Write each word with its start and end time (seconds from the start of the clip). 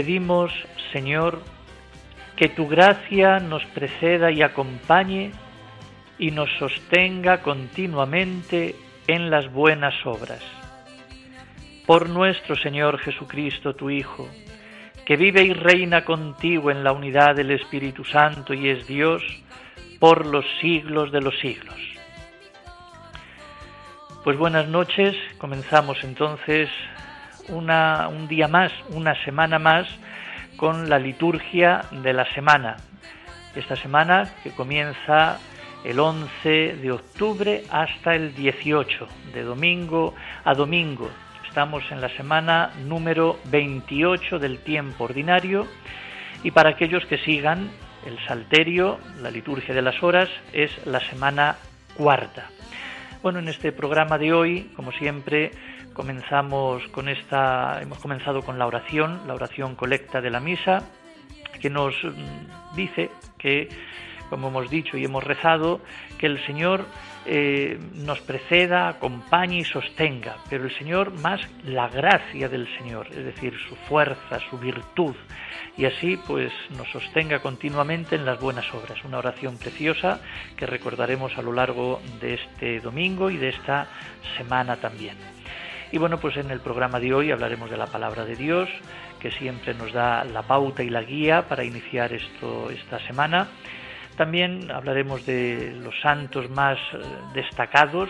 Pedimos, 0.00 0.50
Señor, 0.94 1.42
que 2.34 2.48
tu 2.48 2.66
gracia 2.66 3.38
nos 3.38 3.62
preceda 3.66 4.30
y 4.30 4.40
acompañe 4.40 5.30
y 6.18 6.30
nos 6.30 6.48
sostenga 6.58 7.42
continuamente 7.42 8.76
en 9.06 9.28
las 9.28 9.52
buenas 9.52 9.94
obras. 10.06 10.42
Por 11.86 12.08
nuestro 12.08 12.56
Señor 12.56 12.98
Jesucristo, 13.00 13.74
tu 13.74 13.90
Hijo, 13.90 14.26
que 15.04 15.16
vive 15.16 15.42
y 15.42 15.52
reina 15.52 16.02
contigo 16.06 16.70
en 16.70 16.82
la 16.82 16.92
unidad 16.92 17.36
del 17.36 17.50
Espíritu 17.50 18.02
Santo 18.02 18.54
y 18.54 18.70
es 18.70 18.86
Dios 18.86 19.22
por 19.98 20.24
los 20.24 20.46
siglos 20.62 21.12
de 21.12 21.20
los 21.20 21.38
siglos. 21.40 21.78
Pues 24.24 24.38
buenas 24.38 24.66
noches, 24.66 25.14
comenzamos 25.36 26.02
entonces 26.04 26.70
un 27.52 28.26
día 28.28 28.48
más, 28.48 28.72
una 28.90 29.14
semana 29.24 29.58
más, 29.58 29.86
con 30.56 30.88
la 30.88 30.98
liturgia 30.98 31.82
de 31.90 32.12
la 32.12 32.24
semana. 32.32 32.76
Esta 33.54 33.76
semana 33.76 34.28
que 34.42 34.50
comienza 34.50 35.38
el 35.84 35.98
11 35.98 36.76
de 36.76 36.92
octubre 36.92 37.64
hasta 37.70 38.14
el 38.14 38.34
18, 38.34 39.06
de 39.32 39.42
domingo 39.42 40.14
a 40.44 40.54
domingo. 40.54 41.10
Estamos 41.48 41.82
en 41.90 42.00
la 42.00 42.08
semana 42.10 42.70
número 42.86 43.38
28 43.46 44.38
del 44.38 44.58
tiempo 44.58 45.04
ordinario 45.04 45.66
y 46.44 46.52
para 46.52 46.70
aquellos 46.70 47.04
que 47.06 47.18
sigan 47.18 47.70
el 48.06 48.18
Salterio, 48.26 48.98
la 49.20 49.30
liturgia 49.30 49.74
de 49.74 49.82
las 49.82 50.02
horas, 50.02 50.28
es 50.52 50.70
la 50.86 51.00
semana 51.00 51.56
cuarta. 51.94 52.48
Bueno, 53.22 53.40
en 53.40 53.48
este 53.48 53.72
programa 53.72 54.16
de 54.16 54.32
hoy, 54.32 54.70
como 54.74 54.92
siempre, 54.92 55.50
comenzamos 55.92 56.86
con 56.88 57.08
esta, 57.08 57.80
hemos 57.82 57.98
comenzado 57.98 58.42
con 58.42 58.58
la 58.58 58.66
oración, 58.66 59.22
la 59.26 59.34
oración 59.34 59.74
colecta 59.74 60.20
de 60.20 60.30
la 60.30 60.40
misa, 60.40 60.82
que 61.60 61.70
nos 61.70 61.94
dice 62.74 63.10
que, 63.38 63.68
como 64.28 64.48
hemos 64.48 64.70
dicho 64.70 64.96
y 64.96 65.04
hemos 65.04 65.24
rezado, 65.24 65.80
que 66.18 66.26
el 66.26 66.44
Señor 66.46 66.86
eh, 67.26 67.78
nos 67.94 68.20
preceda, 68.20 68.88
acompañe 68.88 69.58
y 69.58 69.64
sostenga, 69.64 70.36
pero 70.48 70.64
el 70.64 70.76
Señor 70.78 71.12
más 71.20 71.40
la 71.64 71.88
gracia 71.88 72.48
del 72.48 72.66
Señor, 72.78 73.08
es 73.08 73.24
decir, 73.24 73.54
su 73.68 73.76
fuerza, 73.76 74.38
su 74.48 74.58
virtud, 74.58 75.14
y 75.76 75.84
así 75.84 76.18
pues 76.26 76.52
nos 76.76 76.88
sostenga 76.90 77.40
continuamente 77.40 78.16
en 78.16 78.24
las 78.24 78.40
buenas 78.40 78.72
obras. 78.74 79.04
Una 79.04 79.18
oración 79.18 79.58
preciosa 79.58 80.20
que 80.56 80.66
recordaremos 80.66 81.36
a 81.36 81.42
lo 81.42 81.52
largo 81.52 82.00
de 82.20 82.34
este 82.34 82.80
domingo 82.80 83.30
y 83.30 83.36
de 83.36 83.50
esta 83.50 83.86
semana 84.36 84.76
también. 84.76 85.16
Y 85.92 85.98
bueno, 85.98 86.18
pues 86.18 86.36
en 86.36 86.50
el 86.50 86.60
programa 86.60 87.00
de 87.00 87.12
hoy 87.12 87.32
hablaremos 87.32 87.68
de 87.68 87.76
la 87.76 87.86
palabra 87.86 88.24
de 88.24 88.36
Dios, 88.36 88.68
que 89.18 89.32
siempre 89.32 89.74
nos 89.74 89.92
da 89.92 90.24
la 90.24 90.42
pauta 90.42 90.84
y 90.84 90.88
la 90.88 91.02
guía 91.02 91.48
para 91.48 91.64
iniciar 91.64 92.12
esto 92.12 92.70
esta 92.70 93.00
semana. 93.06 93.48
También 94.16 94.70
hablaremos 94.70 95.26
de 95.26 95.74
los 95.82 95.98
santos 96.00 96.48
más 96.48 96.78
eh, 96.92 96.98
destacados 97.34 98.08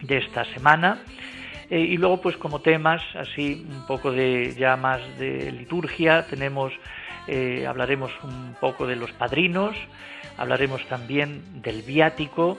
de 0.00 0.18
esta 0.18 0.46
semana. 0.54 1.02
Eh, 1.68 1.80
y 1.80 1.96
luego, 1.98 2.22
pues 2.22 2.38
como 2.38 2.60
temas, 2.60 3.02
así 3.14 3.66
un 3.68 3.86
poco 3.86 4.10
de 4.10 4.54
ya 4.58 4.76
más 4.76 5.00
de 5.18 5.52
liturgia, 5.52 6.26
tenemos, 6.26 6.72
eh, 7.26 7.66
hablaremos 7.66 8.12
un 8.22 8.56
poco 8.58 8.86
de 8.86 8.96
los 8.96 9.12
padrinos, 9.12 9.76
hablaremos 10.38 10.82
también 10.86 11.60
del 11.60 11.82
viático 11.82 12.58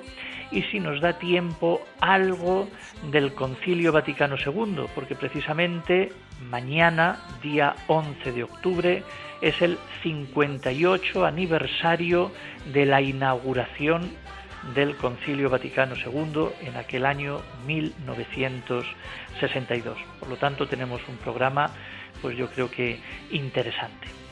y 0.51 0.63
si 0.63 0.79
nos 0.79 0.99
da 1.01 1.19
tiempo 1.19 1.81
algo 1.99 2.67
del 3.11 3.33
Concilio 3.33 3.91
Vaticano 3.91 4.37
II, 4.37 4.85
porque 4.93 5.15
precisamente 5.15 6.11
mañana, 6.49 7.17
día 7.41 7.75
11 7.87 8.31
de 8.31 8.43
octubre, 8.43 9.03
es 9.41 9.61
el 9.61 9.77
58 10.03 11.25
aniversario 11.25 12.31
de 12.73 12.85
la 12.85 13.01
inauguración 13.01 14.11
del 14.73 14.95
Concilio 14.95 15.49
Vaticano 15.49 15.95
II 15.95 16.49
en 16.61 16.75
aquel 16.75 17.05
año 17.05 17.41
1962. 17.67 19.97
Por 20.19 20.29
lo 20.29 20.37
tanto, 20.37 20.67
tenemos 20.67 21.01
un 21.07 21.17
programa, 21.17 21.69
pues 22.21 22.37
yo 22.37 22.49
creo 22.49 22.71
que 22.71 22.99
interesante. 23.31 24.24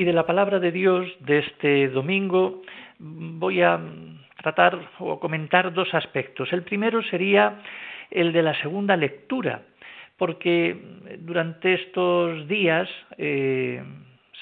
Y 0.00 0.04
de 0.04 0.14
la 0.14 0.24
palabra 0.24 0.58
de 0.58 0.72
Dios 0.72 1.06
de 1.20 1.40
este 1.40 1.88
domingo 1.88 2.62
voy 2.98 3.60
a 3.60 3.78
tratar 4.42 4.78
o 4.98 5.20
comentar 5.20 5.74
dos 5.74 5.92
aspectos. 5.92 6.50
El 6.54 6.62
primero 6.62 7.02
sería 7.02 7.60
el 8.10 8.32
de 8.32 8.42
la 8.42 8.58
segunda 8.62 8.96
lectura, 8.96 9.60
porque 10.16 10.74
durante 11.18 11.74
estos 11.74 12.48
días 12.48 12.88
eh, 13.18 13.82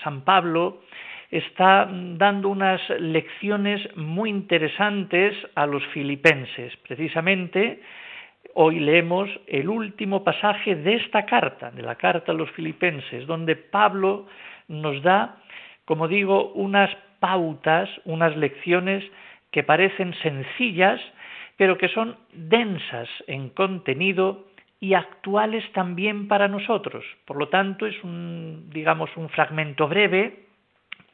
San 0.04 0.20
Pablo 0.20 0.82
está 1.28 1.88
dando 1.90 2.50
unas 2.50 2.80
lecciones 3.00 3.80
muy 3.96 4.30
interesantes 4.30 5.34
a 5.56 5.66
los 5.66 5.84
filipenses. 5.86 6.72
Precisamente 6.86 7.80
hoy 8.54 8.78
leemos 8.78 9.28
el 9.48 9.68
último 9.68 10.22
pasaje 10.22 10.76
de 10.76 10.94
esta 10.94 11.26
carta, 11.26 11.72
de 11.72 11.82
la 11.82 11.96
carta 11.96 12.30
a 12.30 12.34
los 12.36 12.48
filipenses, 12.52 13.26
donde 13.26 13.56
Pablo 13.56 14.28
nos 14.68 15.02
da, 15.02 15.38
como 15.88 16.06
digo, 16.06 16.52
unas 16.52 16.94
pautas, 17.18 17.88
unas 18.04 18.36
lecciones 18.36 19.02
que 19.50 19.62
parecen 19.62 20.12
sencillas, 20.22 21.00
pero 21.56 21.78
que 21.78 21.88
son 21.88 22.18
densas 22.34 23.08
en 23.26 23.48
contenido 23.48 24.44
y 24.80 24.92
actuales 24.92 25.64
también 25.72 26.28
para 26.28 26.46
nosotros. 26.46 27.06
Por 27.24 27.38
lo 27.38 27.48
tanto, 27.48 27.86
es 27.86 27.96
un, 28.04 28.68
digamos, 28.68 29.08
un 29.16 29.30
fragmento 29.30 29.88
breve, 29.88 30.44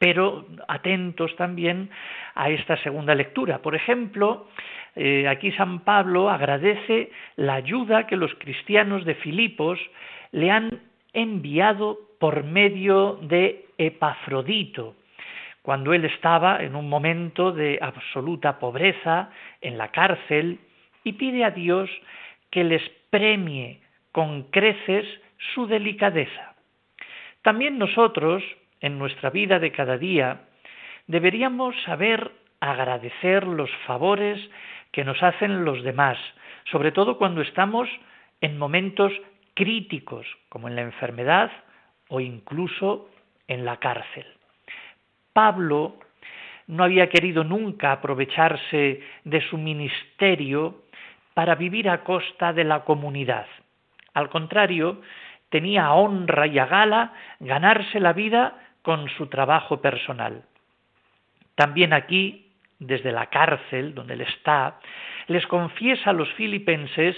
pero 0.00 0.44
atentos 0.66 1.36
también 1.36 1.88
a 2.34 2.50
esta 2.50 2.76
segunda 2.78 3.14
lectura. 3.14 3.62
Por 3.62 3.76
ejemplo, 3.76 4.48
eh, 4.96 5.28
aquí 5.28 5.52
San 5.52 5.84
Pablo 5.84 6.30
agradece 6.30 7.12
la 7.36 7.54
ayuda 7.54 8.08
que 8.08 8.16
los 8.16 8.34
cristianos 8.40 9.04
de 9.04 9.14
Filipos 9.14 9.78
le 10.32 10.50
han 10.50 10.80
enviado 11.12 11.96
por 12.24 12.42
medio 12.42 13.18
de 13.20 13.66
Epafrodito, 13.76 14.96
cuando 15.60 15.92
él 15.92 16.06
estaba 16.06 16.62
en 16.62 16.74
un 16.74 16.88
momento 16.88 17.52
de 17.52 17.78
absoluta 17.82 18.58
pobreza 18.58 19.28
en 19.60 19.76
la 19.76 19.88
cárcel 19.88 20.58
y 21.04 21.12
pide 21.12 21.44
a 21.44 21.50
Dios 21.50 21.90
que 22.50 22.64
les 22.64 22.80
premie 23.10 23.82
con 24.10 24.44
creces 24.44 25.04
su 25.52 25.66
delicadeza. 25.66 26.54
También 27.42 27.76
nosotros, 27.76 28.42
en 28.80 28.98
nuestra 28.98 29.28
vida 29.28 29.58
de 29.58 29.70
cada 29.70 29.98
día, 29.98 30.46
deberíamos 31.06 31.74
saber 31.82 32.32
agradecer 32.58 33.46
los 33.46 33.70
favores 33.86 34.40
que 34.92 35.04
nos 35.04 35.22
hacen 35.22 35.66
los 35.66 35.82
demás, 35.82 36.16
sobre 36.72 36.90
todo 36.90 37.18
cuando 37.18 37.42
estamos 37.42 37.86
en 38.40 38.56
momentos 38.56 39.12
críticos, 39.52 40.26
como 40.48 40.68
en 40.68 40.76
la 40.76 40.80
enfermedad 40.80 41.52
o 42.08 42.20
incluso 42.20 43.08
en 43.48 43.64
la 43.64 43.78
cárcel. 43.78 44.26
Pablo 45.32 45.96
no 46.66 46.84
había 46.84 47.08
querido 47.08 47.44
nunca 47.44 47.92
aprovecharse 47.92 49.02
de 49.24 49.40
su 49.48 49.58
ministerio 49.58 50.82
para 51.34 51.56
vivir 51.56 51.88
a 51.90 52.04
costa 52.04 52.52
de 52.52 52.64
la 52.64 52.84
comunidad. 52.84 53.46
Al 54.14 54.30
contrario, 54.30 55.02
tenía 55.50 55.86
a 55.86 55.94
honra 55.94 56.46
y 56.46 56.58
a 56.58 56.66
gala 56.66 57.12
ganarse 57.40 58.00
la 58.00 58.12
vida 58.12 58.58
con 58.82 59.08
su 59.10 59.26
trabajo 59.26 59.80
personal. 59.80 60.44
También 61.54 61.92
aquí, 61.92 62.52
desde 62.78 63.12
la 63.12 63.26
cárcel 63.26 63.94
donde 63.94 64.14
él 64.14 64.22
está, 64.22 64.80
les 65.26 65.46
confiesa 65.46 66.10
a 66.10 66.12
los 66.12 66.32
filipenses 66.34 67.16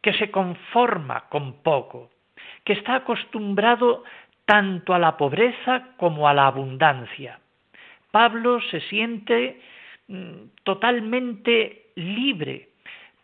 que 0.00 0.12
se 0.14 0.30
conforma 0.30 1.28
con 1.28 1.62
poco, 1.62 2.10
que 2.64 2.72
está 2.74 2.96
acostumbrado 2.96 4.04
tanto 4.44 4.94
a 4.94 4.98
la 4.98 5.16
pobreza 5.16 5.88
como 5.96 6.28
a 6.28 6.34
la 6.34 6.46
abundancia. 6.46 7.40
Pablo 8.10 8.60
se 8.70 8.80
siente 8.80 9.60
mm, 10.08 10.62
totalmente 10.64 11.86
libre 11.94 12.70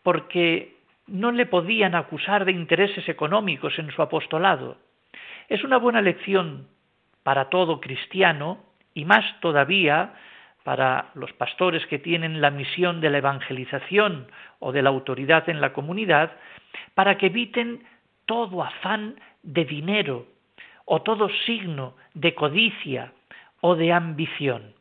porque 0.03 0.77
no 1.07 1.31
le 1.31 1.45
podían 1.45 1.95
acusar 1.95 2.45
de 2.45 2.51
intereses 2.51 3.07
económicos 3.09 3.77
en 3.79 3.91
su 3.91 4.01
apostolado. 4.01 4.77
Es 5.49 5.63
una 5.63 5.77
buena 5.77 6.01
lección 6.01 6.67
para 7.23 7.49
todo 7.49 7.81
cristiano 7.81 8.59
y 8.93 9.05
más 9.05 9.39
todavía 9.41 10.13
para 10.63 11.11
los 11.13 11.31
pastores 11.33 11.85
que 11.87 11.99
tienen 11.99 12.41
la 12.41 12.51
misión 12.51 12.99
de 12.99 13.09
la 13.09 13.19
evangelización 13.19 14.27
o 14.59 14.73
de 14.73 14.81
la 14.81 14.89
autoridad 14.89 15.47
en 15.49 15.61
la 15.61 15.71
comunidad, 15.71 16.31
para 16.93 17.17
que 17.17 17.27
eviten 17.27 17.83
todo 18.27 18.61
afán 18.63 19.19
de 19.41 19.65
dinero 19.65 20.27
o 20.85 21.01
todo 21.01 21.27
signo 21.47 21.95
de 22.13 22.35
codicia 22.35 23.11
o 23.61 23.75
de 23.75 23.91
ambición. 23.91 24.73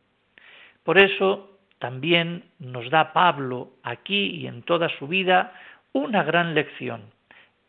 Por 0.84 0.98
eso 0.98 1.58
también 1.78 2.44
nos 2.58 2.90
da 2.90 3.12
Pablo 3.12 3.70
aquí 3.82 4.36
y 4.36 4.46
en 4.46 4.62
toda 4.62 4.88
su 4.98 5.08
vida 5.08 5.52
una 5.92 6.22
gran 6.22 6.54
lección. 6.54 7.10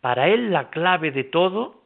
Para 0.02 0.28
él 0.28 0.52
la 0.52 0.70
clave 0.70 1.12
de 1.12 1.24
todo, 1.24 1.82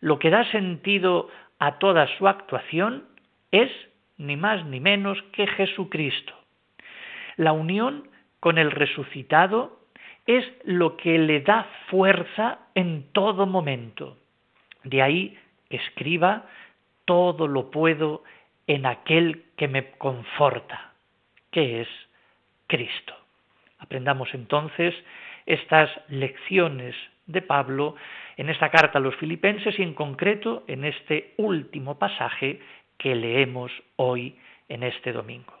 lo 0.00 0.18
que 0.18 0.30
da 0.30 0.44
sentido 0.50 1.28
a 1.58 1.78
toda 1.78 2.06
su 2.18 2.28
actuación, 2.28 3.04
es 3.50 3.70
ni 4.18 4.36
más 4.36 4.64
ni 4.66 4.80
menos 4.80 5.20
que 5.32 5.46
Jesucristo. 5.46 6.34
La 7.36 7.52
unión 7.52 8.08
con 8.40 8.58
el 8.58 8.70
resucitado 8.70 9.77
es 10.28 10.44
lo 10.64 10.98
que 10.98 11.18
le 11.18 11.40
da 11.40 11.66
fuerza 11.88 12.58
en 12.74 13.10
todo 13.12 13.46
momento. 13.46 14.18
De 14.84 15.00
ahí 15.00 15.38
escriba, 15.70 16.44
todo 17.06 17.48
lo 17.48 17.70
puedo 17.70 18.22
en 18.66 18.84
aquel 18.84 19.44
que 19.56 19.68
me 19.68 19.92
conforta, 19.92 20.92
que 21.50 21.80
es 21.80 21.88
Cristo. 22.66 23.14
Aprendamos 23.78 24.28
entonces 24.34 24.94
estas 25.46 25.90
lecciones 26.08 26.94
de 27.24 27.40
Pablo 27.40 27.96
en 28.36 28.50
esta 28.50 28.68
carta 28.70 28.98
a 28.98 29.02
los 29.02 29.16
filipenses 29.16 29.78
y 29.78 29.82
en 29.82 29.94
concreto 29.94 30.62
en 30.66 30.84
este 30.84 31.32
último 31.38 31.98
pasaje 31.98 32.60
que 32.98 33.14
leemos 33.14 33.72
hoy 33.96 34.36
en 34.68 34.82
este 34.82 35.12
domingo. 35.12 35.57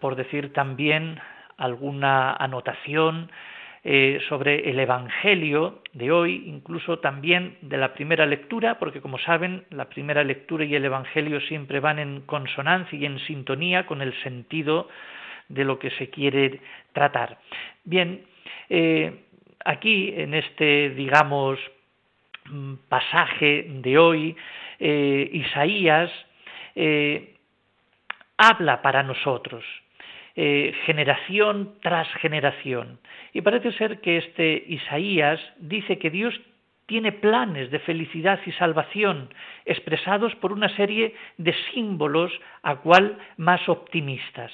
Por 0.00 0.16
decir 0.16 0.52
también 0.52 1.20
alguna 1.56 2.32
anotación 2.32 3.30
eh, 3.84 4.18
sobre 4.28 4.68
el 4.68 4.80
Evangelio 4.80 5.82
de 5.92 6.10
hoy, 6.10 6.42
incluso 6.46 6.98
también 6.98 7.56
de 7.62 7.76
la 7.76 7.94
primera 7.94 8.26
lectura, 8.26 8.78
porque 8.78 9.00
como 9.00 9.18
saben, 9.18 9.64
la 9.70 9.84
primera 9.84 10.24
lectura 10.24 10.64
y 10.64 10.74
el 10.74 10.84
Evangelio 10.84 11.40
siempre 11.42 11.78
van 11.78 12.00
en 12.00 12.22
consonancia 12.22 12.98
y 12.98 13.06
en 13.06 13.20
sintonía 13.20 13.86
con 13.86 14.02
el 14.02 14.12
sentido 14.22 14.88
de 15.48 15.64
lo 15.64 15.78
que 15.78 15.90
se 15.90 16.10
quiere 16.10 16.60
tratar. 16.92 17.38
Bien, 17.84 18.24
eh, 18.68 19.12
aquí 19.64 20.12
en 20.16 20.34
este, 20.34 20.90
digamos, 20.90 21.58
mm, 22.46 22.74
pasaje 22.88 23.66
de 23.68 23.96
hoy, 23.96 24.36
eh, 24.80 25.30
Isaías 25.32 26.10
habla 28.40 28.80
para 28.80 29.02
nosotros, 29.02 29.62
eh, 30.34 30.72
generación 30.86 31.74
tras 31.82 32.08
generación. 32.14 32.98
Y 33.34 33.42
parece 33.42 33.70
ser 33.72 34.00
que 34.00 34.16
este 34.16 34.64
Isaías 34.66 35.38
dice 35.58 35.98
que 35.98 36.08
Dios 36.08 36.40
tiene 36.86 37.12
planes 37.12 37.70
de 37.70 37.78
felicidad 37.80 38.40
y 38.46 38.52
salvación 38.52 39.28
expresados 39.66 40.34
por 40.36 40.52
una 40.52 40.74
serie 40.74 41.14
de 41.36 41.54
símbolos 41.74 42.32
a 42.62 42.76
cual 42.76 43.18
más 43.36 43.68
optimistas. 43.68 44.50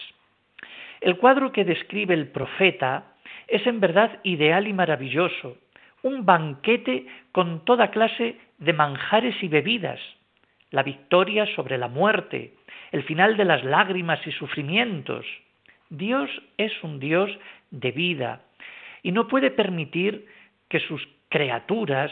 El 1.01 1.17
cuadro 1.19 1.53
que 1.53 1.65
describe 1.65 2.13
el 2.13 2.27
profeta 2.29 3.15
es 3.47 3.65
en 3.69 3.79
verdad 3.79 4.19
ideal 4.25 4.67
y 4.67 4.73
maravilloso, 4.73 5.59
un 6.03 6.27
banquete 6.27 7.07
con 7.31 7.65
toda 7.65 7.93
clase 7.93 8.37
de 8.59 8.73
manjares 8.73 9.41
y 9.43 9.49
bebidas, 9.49 10.01
la 10.71 10.83
victoria 10.83 11.47
sobre 11.55 11.79
la 11.79 11.89
muerte, 11.89 12.55
el 12.93 13.03
final 13.05 13.37
de 13.37 13.45
las 13.45 13.65
lágrimas 13.65 14.25
y 14.27 14.33
sufrimientos. 14.33 15.25
Dios 15.91 16.31
es 16.59 16.73
un 16.83 16.99
Dios 16.99 17.31
de 17.71 17.93
vida 17.93 18.43
y 19.03 19.13
no 19.13 19.29
puede 19.29 19.51
permitir 19.51 20.27
que 20.69 20.81
sus 20.81 21.07
criaturas 21.29 22.11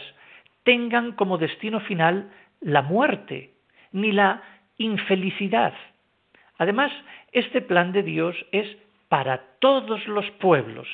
tengan 0.63 1.11
como 1.13 1.37
destino 1.37 1.79
final 1.81 2.31
la 2.61 2.81
muerte 2.81 3.51
ni 3.91 4.11
la 4.11 4.41
infelicidad. 4.77 5.73
Además, 6.57 6.91
este 7.31 7.61
plan 7.61 7.91
de 7.91 8.03
Dios 8.03 8.35
es 8.51 8.77
para 9.09 9.37
todos 9.59 10.07
los 10.07 10.29
pueblos, 10.31 10.87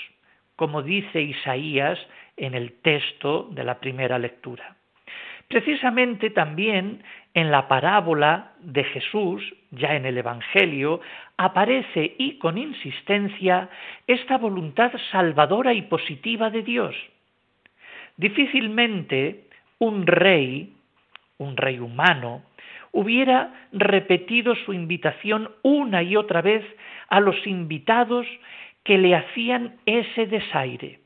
como 0.56 0.82
dice 0.82 1.22
Isaías 1.22 2.00
en 2.38 2.56
el 2.56 2.74
texto 2.82 3.48
de 3.52 3.64
la 3.64 3.80
primera 3.80 4.20
lectura. 4.20 4.76
Precisamente 5.52 6.30
también 6.30 7.04
en 7.34 7.52
la 7.52 7.68
parábola 7.68 8.54
de 8.60 8.86
Jesús, 8.86 9.44
ya 9.72 9.96
en 9.96 10.06
el 10.06 10.18
Evangelio, 10.18 11.02
aparece 11.36 12.16
y 12.18 12.38
con 12.38 12.58
insistencia 12.58 13.68
esta 14.08 14.38
voluntad 14.38 14.94
salvadora 15.12 15.74
y 15.74 15.82
positiva 15.82 16.50
de 16.50 16.62
Dios. 16.62 16.96
Difícilmente 18.16 19.44
un 19.78 20.08
rey, 20.08 20.74
un 21.38 21.58
rey 21.58 21.80
humano, 21.80 22.44
hubiera 22.94 23.68
repetido 23.74 24.56
su 24.56 24.72
invitación 24.72 25.52
una 25.64 26.02
y 26.02 26.16
otra 26.16 26.42
vez 26.42 26.64
a 27.10 27.20
los 27.20 27.46
invitados 27.46 28.26
que 28.86 28.98
le 28.98 29.16
hacían 29.16 29.76
ese 29.86 30.28
desaire. 30.28 31.02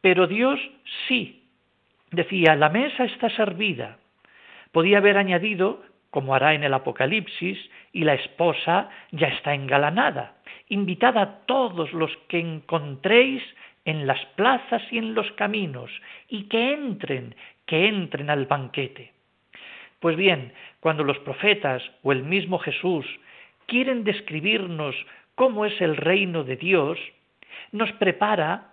Pero 0.00 0.26
Dios 0.26 0.58
sí 1.06 1.41
Decía, 2.12 2.54
la 2.56 2.68
mesa 2.68 3.04
está 3.04 3.30
servida. 3.30 3.96
Podía 4.70 4.98
haber 4.98 5.16
añadido, 5.16 5.82
como 6.10 6.34
hará 6.34 6.54
en 6.54 6.62
el 6.62 6.74
Apocalipsis, 6.74 7.58
y 7.92 8.04
la 8.04 8.14
esposa 8.14 8.90
ya 9.10 9.28
está 9.28 9.54
engalanada, 9.54 10.36
invitada 10.68 11.22
a 11.22 11.38
todos 11.46 11.92
los 11.94 12.14
que 12.28 12.38
encontréis 12.38 13.42
en 13.84 14.06
las 14.06 14.24
plazas 14.36 14.82
y 14.90 14.98
en 14.98 15.14
los 15.14 15.30
caminos, 15.32 15.90
y 16.28 16.44
que 16.44 16.74
entren, 16.74 17.34
que 17.66 17.88
entren 17.88 18.28
al 18.28 18.46
banquete. 18.46 19.12
Pues 19.98 20.16
bien, 20.16 20.52
cuando 20.80 21.04
los 21.04 21.18
profetas 21.20 21.82
o 22.02 22.12
el 22.12 22.24
mismo 22.24 22.58
Jesús 22.58 23.06
quieren 23.66 24.04
describirnos 24.04 24.94
cómo 25.34 25.64
es 25.64 25.80
el 25.80 25.96
reino 25.96 26.44
de 26.44 26.56
Dios, 26.56 26.98
nos 27.70 27.90
prepara, 27.92 28.71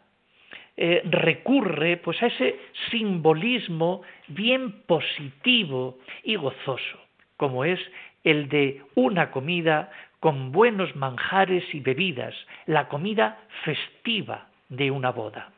eh, 0.82 1.02
recurre 1.04 1.98
pues 1.98 2.24
a 2.24 2.28
ese 2.28 2.58
simbolismo 2.90 4.02
bien 4.30 4.84
positivo 4.84 5.98
y 6.24 6.38
gozoso, 6.38 7.00
como 7.36 7.66
es 7.66 7.82
el 8.24 8.48
de 8.48 8.82
una 8.96 9.30
comida 9.30 9.92
con 10.22 10.54
buenos 10.54 10.96
manjares 10.96 11.66
y 11.76 11.82
bebidas, 11.82 12.34
la 12.66 12.88
comida 12.88 13.40
festiva 13.66 14.48
de 14.70 14.90
una 14.90 15.12
boda. 15.12 15.52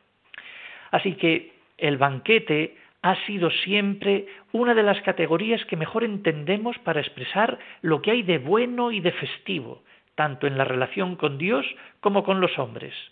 Así 0.90 1.12
que 1.12 1.52
el 1.78 1.98
banquete 1.98 2.76
ha 3.02 3.14
sido 3.24 3.52
siempre 3.52 4.26
una 4.50 4.74
de 4.74 4.82
las 4.82 5.00
categorías 5.02 5.64
que 5.66 5.76
mejor 5.76 6.02
entendemos 6.02 6.76
para 6.80 7.00
expresar 7.00 7.60
lo 7.80 8.02
que 8.02 8.10
hay 8.10 8.22
de 8.24 8.38
bueno 8.38 8.90
y 8.90 8.98
de 8.98 9.12
festivo, 9.12 9.84
tanto 10.16 10.48
en 10.48 10.58
la 10.58 10.64
relación 10.64 11.14
con 11.14 11.38
Dios 11.38 11.64
como 12.00 12.24
con 12.24 12.40
los 12.40 12.58
hombres. 12.58 13.11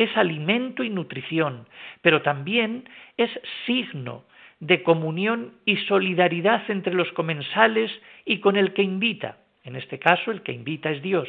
Es 0.00 0.16
alimento 0.16 0.82
y 0.82 0.88
nutrición, 0.88 1.68
pero 2.00 2.22
también 2.22 2.88
es 3.18 3.30
signo 3.66 4.24
de 4.58 4.82
comunión 4.82 5.52
y 5.66 5.76
solidaridad 5.76 6.62
entre 6.70 6.94
los 6.94 7.12
comensales 7.12 7.90
y 8.24 8.40
con 8.40 8.56
el 8.56 8.72
que 8.72 8.80
invita. 8.82 9.36
En 9.62 9.76
este 9.76 9.98
caso, 9.98 10.30
el 10.30 10.40
que 10.40 10.52
invita 10.52 10.90
es 10.90 11.02
Dios. 11.02 11.28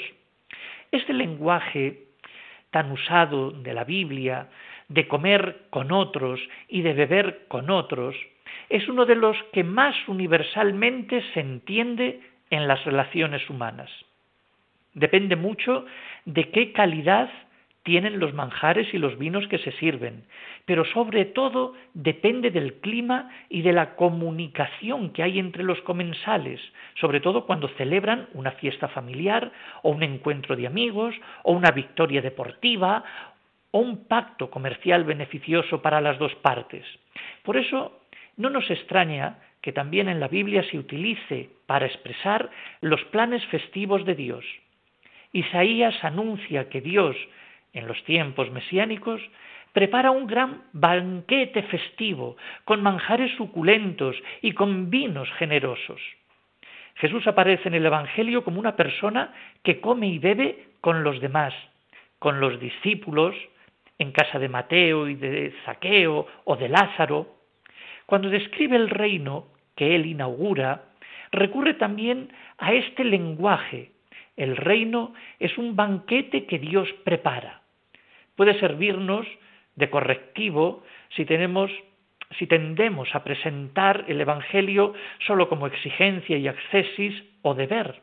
Este 0.90 1.12
lenguaje 1.12 2.06
tan 2.70 2.94
usado 2.94 3.52
de 3.52 3.74
la 3.74 3.84
Biblia, 3.84 4.48
de 4.88 5.06
comer 5.06 5.64
con 5.70 5.92
otros 5.92 6.40
y 6.70 6.82
de 6.82 6.94
beber 6.94 7.48
con 7.50 7.70
otros, 7.72 8.16
es 8.70 8.88
uno 8.88 9.06
de 9.06 9.16
los 9.16 9.36
que 9.52 9.66
más 9.66 9.98
universalmente 10.08 11.22
se 11.34 11.42
entiende 11.42 12.22
en 12.50 12.70
las 12.70 12.86
relaciones 12.86 13.50
humanas. 13.50 13.92
Depende 14.94 15.36
mucho 15.36 15.86
de 16.24 16.50
qué 16.52 16.72
calidad 16.72 17.30
tienen 17.84 18.20
los 18.20 18.34
manjares 18.34 18.94
y 18.94 18.98
los 18.98 19.18
vinos 19.18 19.48
que 19.48 19.58
se 19.58 19.72
sirven, 19.74 20.26
pero 20.66 20.86
sobre 20.86 21.26
todo 21.26 21.74
depende 21.94 22.52
del 22.52 22.76
clima 22.76 23.30
y 23.50 23.64
de 23.64 23.74
la 23.74 23.96
comunicación 23.96 25.12
que 25.12 25.24
hay 25.24 25.40
entre 25.40 25.64
los 25.64 25.82
comensales, 25.82 26.62
sobre 27.00 27.20
todo 27.20 27.46
cuando 27.46 27.68
celebran 27.70 28.28
una 28.34 28.52
fiesta 28.52 28.88
familiar 28.88 29.52
o 29.82 29.90
un 29.90 30.04
encuentro 30.04 30.56
de 30.56 30.68
amigos 30.68 31.16
o 31.44 31.54
una 31.54 31.72
victoria 31.72 32.22
deportiva 32.22 33.04
o 33.72 33.80
un 33.80 34.06
pacto 34.06 34.52
comercial 34.52 35.04
beneficioso 35.04 35.82
para 35.82 36.02
las 36.02 36.20
dos 36.20 36.36
partes. 36.36 36.86
Por 37.44 37.58
eso 37.58 38.00
no 38.38 38.50
nos 38.50 38.70
extraña 38.70 39.40
que 39.62 39.72
también 39.72 40.10
en 40.10 40.20
la 40.20 40.28
Biblia 40.28 40.64
se 40.70 40.78
utilice 40.78 41.50
para 41.66 41.86
expresar 41.86 42.50
los 42.82 43.04
planes 43.06 43.46
festivos 43.48 44.06
de 44.06 44.16
Dios. 44.16 44.46
Isaías 45.34 45.96
anuncia 46.04 46.68
que 46.70 46.82
Dios 46.82 47.16
en 47.74 47.88
los 47.88 48.04
tiempos 48.04 48.52
mesiánicos, 48.52 49.22
prepara 49.74 50.12
un 50.12 50.28
gran 50.28 50.64
banquete 50.74 51.64
festivo, 51.64 52.36
con 52.66 52.84
manjares 52.84 53.32
suculentos 53.38 54.16
y 54.42 54.54
con 54.54 54.90
vinos 54.90 55.30
generosos. 55.38 56.02
Jesús 56.96 57.26
aparece 57.28 57.70
en 57.70 57.76
el 57.76 57.86
Evangelio 57.86 58.44
como 58.44 58.60
una 58.60 58.76
persona 58.76 59.34
que 59.64 59.80
come 59.80 60.08
y 60.08 60.20
bebe 60.20 60.68
con 60.82 61.04
los 61.04 61.20
demás, 61.22 61.54
con 62.20 62.40
los 62.40 62.60
discípulos, 62.60 63.36
en 63.98 64.12
casa 64.12 64.40
de 64.40 64.50
Mateo 64.50 65.08
y 65.08 65.16
de 65.16 65.54
Zaqueo 65.66 66.28
o 66.44 66.56
de 66.56 66.70
Lázaro. 66.70 67.28
Cuando 68.06 68.30
describe 68.30 68.76
el 68.76 68.90
reino 68.90 69.48
que 69.76 69.96
él 69.96 70.06
inaugura, 70.06 70.86
recurre 71.32 71.76
también 71.76 72.34
a 72.58 72.74
este 72.74 73.04
lenguaje. 73.04 73.92
El 74.36 74.58
reino 74.58 75.14
es 75.40 75.58
un 75.58 75.76
banquete 75.76 76.46
que 76.46 76.60
Dios 76.60 76.90
prepara 77.04 77.61
puede 78.36 78.60
servirnos 78.60 79.28
de 79.76 79.90
correctivo 79.90 80.84
si 81.16 81.26
tenemos 81.26 81.72
si 82.38 82.48
tendemos 82.48 83.14
a 83.14 83.24
presentar 83.24 84.06
el 84.08 84.22
Evangelio 84.22 84.94
solo 85.28 85.50
como 85.50 85.68
exigencia 85.68 86.38
y 86.38 86.48
accesis 86.48 87.24
o 87.42 87.54
deber. 87.54 88.02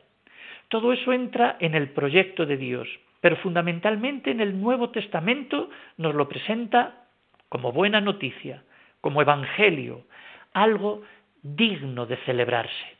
Todo 0.67 0.93
eso 0.93 1.13
entra 1.13 1.57
en 1.59 1.73
el 1.73 1.89
proyecto 1.89 2.45
de 2.45 2.57
Dios, 2.57 2.87
pero 3.21 3.37
fundamentalmente 3.37 4.29
en 4.29 4.39
el 4.39 4.59
Nuevo 4.61 4.91
Testamento 4.91 5.69
nos 5.97 6.13
lo 6.13 6.29
presenta 6.29 7.07
como 7.49 7.71
buena 7.71 8.01
noticia, 8.01 8.63
como 9.01 9.21
Evangelio, 9.21 10.03
algo 10.53 11.01
digno 11.41 12.05
de 12.05 12.17
celebrarse. 12.17 12.97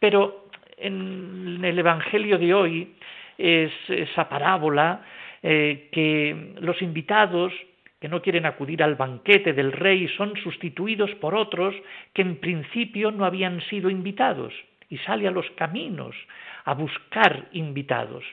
Pero 0.00 0.48
en 0.76 1.64
el 1.64 1.78
Evangelio 1.78 2.38
de 2.38 2.52
hoy 2.52 2.94
es 3.38 3.72
esa 3.88 4.28
parábola 4.28 5.02
eh, 5.42 5.88
que 5.92 6.54
los 6.60 6.80
invitados 6.82 7.52
que 8.00 8.08
no 8.08 8.20
quieren 8.20 8.46
acudir 8.46 8.82
al 8.82 8.96
banquete 8.96 9.52
del 9.52 9.70
rey 9.70 10.08
son 10.16 10.34
sustituidos 10.42 11.10
por 11.16 11.36
otros 11.36 11.74
que 12.12 12.22
en 12.22 12.36
principio 12.36 13.12
no 13.12 13.24
habían 13.24 13.60
sido 13.62 13.90
invitados 13.90 14.52
y 14.88 14.98
sale 14.98 15.28
a 15.28 15.30
los 15.30 15.48
caminos 15.52 16.16
a 16.64 16.74
buscar 16.74 17.48
invitados. 17.52 18.24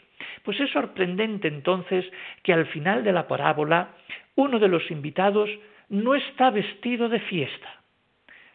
Pues 0.43 0.59
es 0.59 0.71
sorprendente 0.71 1.47
entonces 1.47 2.05
que 2.43 2.51
al 2.51 2.65
final 2.67 3.03
de 3.03 3.13
la 3.13 3.27
parábola 3.27 3.89
uno 4.35 4.57
de 4.59 4.67
los 4.67 4.89
invitados 4.89 5.49
no 5.89 6.15
está 6.15 6.49
vestido 6.49 7.07
de 7.09 7.19
fiesta. 7.19 7.81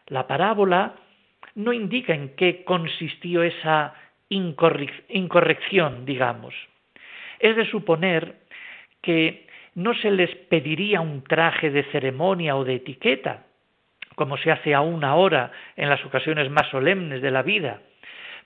La 0.07 0.27
parábola 0.27 0.95
no 1.55 1.73
indica 1.73 2.13
en 2.13 2.35
qué 2.35 2.63
consistió 2.63 3.43
esa 3.43 3.93
incorrección, 4.29 6.05
digamos. 6.05 6.53
Es 7.39 7.55
de 7.55 7.69
suponer 7.69 8.44
que 9.05 9.45
no 9.75 9.93
se 9.93 10.09
les 10.09 10.33
pediría 10.49 10.99
un 10.99 11.23
traje 11.23 11.69
de 11.69 11.83
ceremonia 11.91 12.55
o 12.55 12.65
de 12.65 12.75
etiqueta, 12.75 13.45
como 14.15 14.35
se 14.37 14.51
hace 14.51 14.73
aún 14.73 15.03
ahora 15.03 15.51
en 15.75 15.89
las 15.89 16.03
ocasiones 16.03 16.49
más 16.49 16.67
solemnes 16.69 17.21
de 17.21 17.29
la 17.29 17.43
vida, 17.43 17.81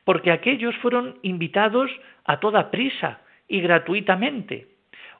porque 0.03 0.31
aquellos 0.31 0.75
fueron 0.77 1.17
invitados 1.21 1.89
a 2.25 2.39
toda 2.39 2.71
prisa 2.71 3.21
y 3.47 3.61
gratuitamente, 3.61 4.67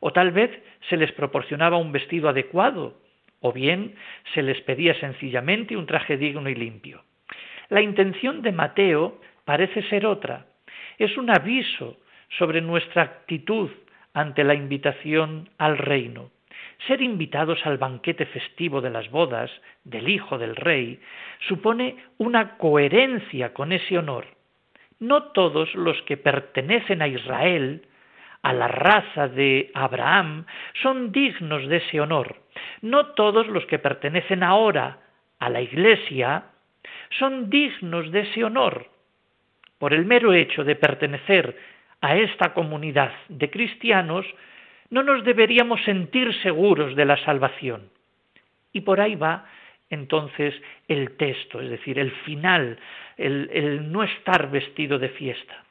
o 0.01 0.11
tal 0.11 0.31
vez 0.31 0.51
se 0.89 0.97
les 0.97 1.11
proporcionaba 1.13 1.77
un 1.77 1.93
vestido 1.93 2.27
adecuado, 2.27 2.99
o 3.39 3.53
bien 3.53 3.95
se 4.33 4.41
les 4.41 4.59
pedía 4.61 4.99
sencillamente 4.99 5.77
un 5.77 5.85
traje 5.85 6.17
digno 6.17 6.49
y 6.49 6.55
limpio. 6.55 7.03
La 7.69 7.81
intención 7.81 8.41
de 8.41 8.51
Mateo 8.51 9.21
parece 9.45 9.83
ser 9.83 10.05
otra, 10.05 10.47
es 10.97 11.15
un 11.17 11.29
aviso 11.29 11.97
sobre 12.37 12.59
nuestra 12.59 13.03
actitud 13.03 13.69
ante 14.13 14.43
la 14.43 14.53
invitación 14.53 15.49
al 15.57 15.77
reino. 15.77 16.31
Ser 16.87 17.01
invitados 17.01 17.65
al 17.65 17.77
banquete 17.77 18.25
festivo 18.25 18.81
de 18.81 18.89
las 18.89 19.09
bodas 19.11 19.51
del 19.83 20.09
Hijo 20.09 20.37
del 20.37 20.55
Rey 20.55 20.99
supone 21.47 21.97
una 22.17 22.57
coherencia 22.57 23.53
con 23.53 23.71
ese 23.71 23.97
honor. 23.97 24.25
No 24.99 25.23
todos 25.31 25.73
los 25.75 26.01
que 26.03 26.17
pertenecen 26.17 27.01
a 27.01 27.07
Israel, 27.07 27.85
a 28.41 28.53
la 28.53 28.67
raza 28.67 29.27
de 29.27 29.71
Abraham, 29.73 30.45
son 30.81 31.11
dignos 31.11 31.67
de 31.67 31.77
ese 31.77 31.99
honor. 31.99 32.37
No 32.81 33.07
todos 33.07 33.47
los 33.47 33.65
que 33.65 33.79
pertenecen 33.79 34.43
ahora 34.43 34.99
a 35.39 35.49
la 35.49 35.61
Iglesia 35.61 36.45
son 37.17 37.49
dignos 37.49 38.11
de 38.11 38.21
ese 38.21 38.43
honor. 38.43 38.87
Por 39.77 39.93
el 39.93 40.05
mero 40.05 40.33
hecho 40.33 40.63
de 40.63 40.75
pertenecer 40.75 41.57
a 42.01 42.15
esta 42.17 42.53
comunidad 42.53 43.11
de 43.27 43.49
cristianos, 43.49 44.25
no 44.89 45.03
nos 45.03 45.23
deberíamos 45.23 45.81
sentir 45.83 46.33
seguros 46.41 46.95
de 46.95 47.05
la 47.05 47.17
salvación. 47.23 47.89
Y 48.73 48.81
por 48.81 49.01
ahí 49.01 49.15
va 49.15 49.45
entonces 49.89 50.53
el 50.87 51.17
texto, 51.17 51.59
es 51.61 51.69
decir, 51.69 51.97
el 51.97 52.11
final, 52.11 52.77
el, 53.17 53.91
no 53.91 54.03
estar 54.03 54.49
vestido 54.51 54.99
de 54.99 55.09
fiesta. 55.09 55.63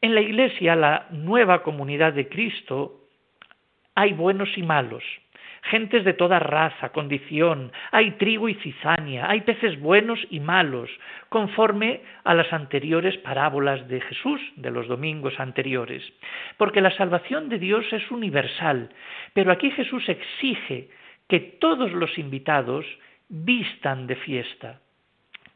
En 0.00 0.14
la 0.14 0.20
Iglesia, 0.20 0.76
la 0.76 1.06
nueva 1.10 1.62
comunidad 1.62 2.12
de 2.12 2.28
Cristo, 2.28 3.00
hay 3.94 4.12
buenos 4.12 4.56
y 4.56 4.62
malos, 4.62 5.02
gentes 5.70 6.04
de 6.04 6.12
toda 6.12 6.38
raza, 6.38 6.90
condición, 6.90 7.72
hay 7.90 8.12
trigo 8.12 8.48
y 8.48 8.54
cizaña, 8.54 9.28
hay 9.28 9.42
peces 9.42 9.80
buenos 9.80 10.18
y 10.30 10.40
malos, 10.40 10.90
conforme 11.28 12.00
a 12.24 12.34
las 12.34 12.52
anteriores 12.52 13.16
parábolas 13.18 13.88
de 13.88 14.00
Jesús, 14.00 14.40
de 14.56 14.70
los 14.70 14.88
domingos 14.88 15.38
anteriores. 15.38 16.02
Porque 16.56 16.80
la 16.80 16.90
salvación 16.96 17.48
de 17.48 17.58
Dios 17.58 17.84
es 17.92 18.10
universal, 18.10 18.90
pero 19.32 19.52
aquí 19.52 19.70
Jesús 19.70 20.08
exige 20.08 20.88
que 21.28 21.40
todos 21.40 21.92
los 21.92 22.18
invitados 22.18 22.86
vistan 23.28 24.06
de 24.06 24.16
fiesta, 24.16 24.80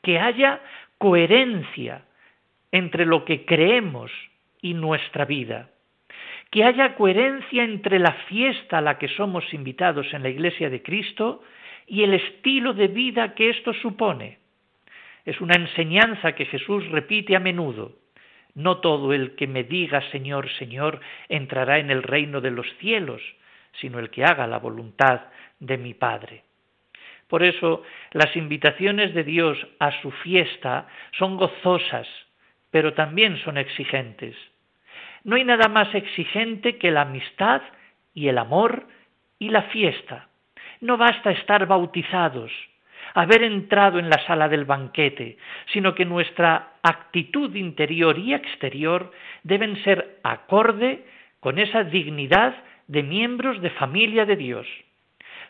que 0.03 0.19
haya 0.19 0.61
coherencia 0.99 2.03
entre 2.73 3.07
lo 3.07 3.25
que 3.25 3.45
creemos 3.45 4.11
y 4.61 4.75
nuestra 4.75 5.25
vida, 5.25 5.71
que 6.51 6.65
haya 6.65 6.97
coherencia 6.97 7.63
entre 7.63 7.99
la 7.99 8.13
fiesta 8.29 8.79
a 8.79 8.81
la 8.81 8.99
que 8.99 9.09
somos 9.09 9.55
invitados 9.55 10.13
en 10.13 10.23
la 10.23 10.29
Iglesia 10.29 10.69
de 10.69 10.83
Cristo 10.83 11.43
y 11.87 12.03
el 12.03 12.15
estilo 12.15 12.75
de 12.75 12.89
vida 12.89 13.35
que 13.35 13.51
esto 13.51 13.73
supone. 13.75 14.39
Es 15.25 15.41
una 15.41 15.55
enseñanza 15.55 16.33
que 16.33 16.47
Jesús 16.47 16.89
repite 16.89 17.37
a 17.37 17.41
menudo. 17.41 17.93
No 18.55 18.79
todo 18.79 19.13
el 19.13 19.37
que 19.37 19.47
me 19.47 19.63
diga 19.63 20.03
Señor, 20.11 20.51
Señor 20.59 21.01
entrará 21.29 21.79
en 21.79 21.91
el 21.91 22.03
reino 22.03 22.41
de 22.41 22.51
los 22.51 22.67
cielos, 22.79 23.23
sino 23.81 24.01
el 24.01 24.11
que 24.11 24.25
haga 24.25 24.49
la 24.49 24.59
voluntad 24.59 25.23
de 25.61 25.79
mi 25.79 25.95
Padre. 25.95 26.43
Por 27.29 27.45
eso 27.45 27.85
las 28.11 28.35
invitaciones 28.35 29.15
de 29.15 29.23
Dios 29.23 29.57
a 29.79 29.93
su 30.03 30.11
fiesta 30.11 30.89
son 31.17 31.37
gozosas, 31.37 32.09
pero 32.73 32.95
también 32.95 33.39
son 33.45 33.57
exigentes. 33.57 34.35
No 35.25 35.37
hay 35.37 35.45
nada 35.45 35.69
más 35.69 35.95
exigente 35.95 36.79
que 36.79 36.91
la 36.91 37.03
amistad 37.03 37.63
y 38.15 38.29
el 38.29 38.39
amor 38.39 38.87
y 39.39 39.51
la 39.51 39.63
fiesta. 39.65 40.29
No 40.81 40.97
basta 40.97 41.31
estar 41.31 41.67
bautizados, 41.67 42.51
haber 43.15 43.43
entrado 43.43 43.99
en 43.99 44.09
la 44.09 44.25
sala 44.27 44.49
del 44.49 44.65
banquete, 44.65 45.37
sino 45.73 45.95
que 45.95 46.05
nuestra 46.05 46.75
actitud 46.83 47.55
interior 47.55 48.19
y 48.19 48.35
exterior 48.35 49.13
deben 49.43 49.83
ser 49.85 50.21
acorde 50.23 51.05
con 51.41 51.59
esa 51.59 51.85
dignidad 51.85 52.55
de 52.87 53.03
miembros 53.03 53.61
de 53.61 53.71
familia 53.71 54.25
de 54.25 54.37
Dios. 54.37 54.67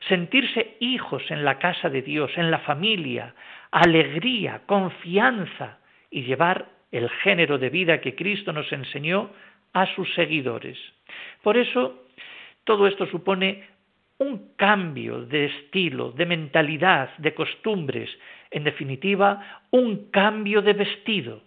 Sentirse 0.09 0.77
hijos 0.81 1.23
en 1.31 1.45
la 1.45 1.59
casa 1.59 1.91
de 1.91 2.03
Dios, 2.03 2.31
en 2.37 2.51
la 2.51 2.59
familia, 2.61 3.35
alegría, 3.71 4.63
confianza 4.67 5.79
y 6.11 6.23
llevar 6.23 6.69
el 6.91 7.09
género 7.09 7.59
de 7.59 7.71
vida 7.71 8.01
que 8.01 8.15
Cristo 8.15 8.53
nos 8.53 8.73
enseñó 8.73 9.31
a 9.73 9.87
sus 9.95 10.13
seguidores. 10.15 10.79
Por 11.43 11.57
eso, 11.57 12.07
todo 12.65 12.87
esto 12.87 13.07
supone 13.07 13.69
un 14.19 14.55
cambio 14.57 15.23
de 15.23 15.47
estilo, 15.47 16.13
de 16.13 16.27
mentalidad, 16.27 17.17
de 17.17 17.35
costumbres, 17.35 18.11
en 18.51 18.65
definitiva, 18.65 19.63
un 19.71 20.11
cambio 20.11 20.61
de 20.61 20.75
vestido. 20.75 21.43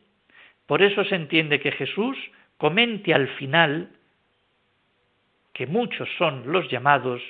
Por 0.65 0.81
eso 0.81 1.03
se 1.03 1.15
entiende 1.15 1.59
que 1.59 1.71
Jesús 1.71 2.17
comente 2.57 3.13
al 3.13 3.27
final 3.35 3.89
que 5.53 5.67
muchos 5.67 6.09
son 6.17 6.51
los 6.51 6.67
llamados 6.69 7.21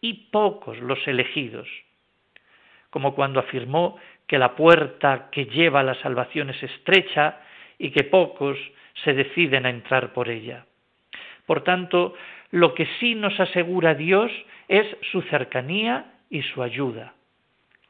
y 0.00 0.28
pocos 0.30 0.78
los 0.78 1.04
elegidos, 1.08 1.66
como 2.90 3.14
cuando 3.14 3.40
afirmó 3.40 3.98
que 4.26 4.38
la 4.38 4.54
puerta 4.54 5.28
que 5.32 5.46
lleva 5.46 5.80
a 5.80 5.84
la 5.84 6.00
salvación 6.00 6.50
es 6.50 6.62
estrecha 6.62 7.40
y 7.78 7.90
que 7.90 8.04
pocos 8.04 8.56
se 9.04 9.14
deciden 9.14 9.66
a 9.66 9.70
entrar 9.70 10.12
por 10.12 10.28
ella. 10.28 10.66
Por 11.46 11.62
tanto, 11.62 12.14
lo 12.50 12.74
que 12.74 12.86
sí 12.98 13.14
nos 13.14 13.38
asegura 13.38 13.94
Dios 13.94 14.30
es 14.68 14.86
su 15.12 15.22
cercanía 15.22 16.12
y 16.30 16.42
su 16.42 16.62
ayuda. 16.62 17.14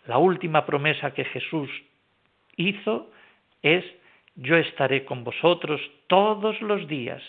La 0.07 0.19
última 0.19 0.67
promesa 0.67 1.15
que 1.15 1.25
Jesús 1.25 1.71
hizo 2.57 3.11
es 3.63 3.85
yo 4.37 4.57
estaré 4.57 5.05
con 5.05 5.25
vosotros 5.25 5.81
todos 6.07 6.61
los 6.61 6.87
días. 6.87 7.23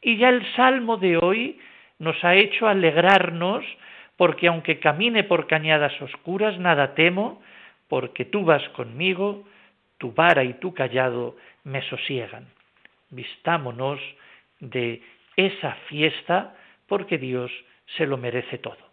Y 0.00 0.16
ya 0.16 0.30
el 0.30 0.44
salmo 0.54 0.96
de 0.96 1.18
hoy 1.18 1.60
nos 1.98 2.22
ha 2.24 2.34
hecho 2.34 2.66
alegrarnos 2.66 3.64
porque 4.16 4.48
aunque 4.48 4.78
camine 4.78 5.24
por 5.24 5.46
cañadas 5.46 6.00
oscuras, 6.00 6.58
nada 6.58 6.94
temo, 6.94 7.42
porque 7.88 8.24
tú 8.24 8.44
vas 8.44 8.66
conmigo, 8.70 9.44
tu 9.98 10.12
vara 10.12 10.42
y 10.44 10.54
tu 10.54 10.72
callado 10.72 11.36
me 11.64 11.82
sosiegan. 11.82 12.46
Vistámonos 13.16 13.98
de 14.60 15.02
esa 15.36 15.72
fiesta 15.88 16.54
porque 16.86 17.18
Dios 17.18 17.50
se 17.96 18.06
lo 18.06 18.16
merece 18.16 18.58
todo. 18.58 18.85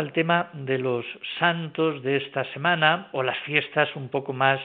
Al 0.00 0.12
tema 0.12 0.48
de 0.54 0.78
los 0.78 1.04
santos 1.38 2.02
de 2.02 2.16
esta 2.16 2.44
semana 2.52 3.08
o 3.12 3.22
las 3.22 3.38
fiestas 3.40 3.94
un 3.94 4.08
poco 4.08 4.32
más 4.32 4.58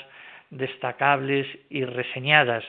destacables 0.49 1.45
y 1.69 1.83
reseñadas. 1.83 2.63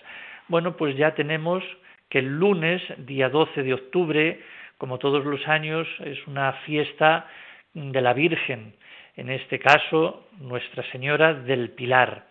Bueno, 0.49 0.77
pues 0.77 0.97
ya 0.97 1.15
tenemos 1.15 1.63
que 2.09 2.19
el 2.19 2.39
lunes, 2.39 2.83
día 2.99 3.29
12 3.29 3.63
de 3.63 3.73
octubre, 3.73 4.41
como 4.79 4.99
todos 4.99 5.25
los 5.25 5.47
años, 5.47 5.87
es 6.05 6.19
una 6.27 6.53
fiesta 6.67 7.29
de 7.73 8.01
la 8.01 8.13
Virgen, 8.13 8.75
en 9.15 9.31
este 9.31 9.61
caso 9.61 10.27
Nuestra 10.39 10.83
Señora 10.91 11.35
del 11.35 11.71
Pilar. 11.71 12.27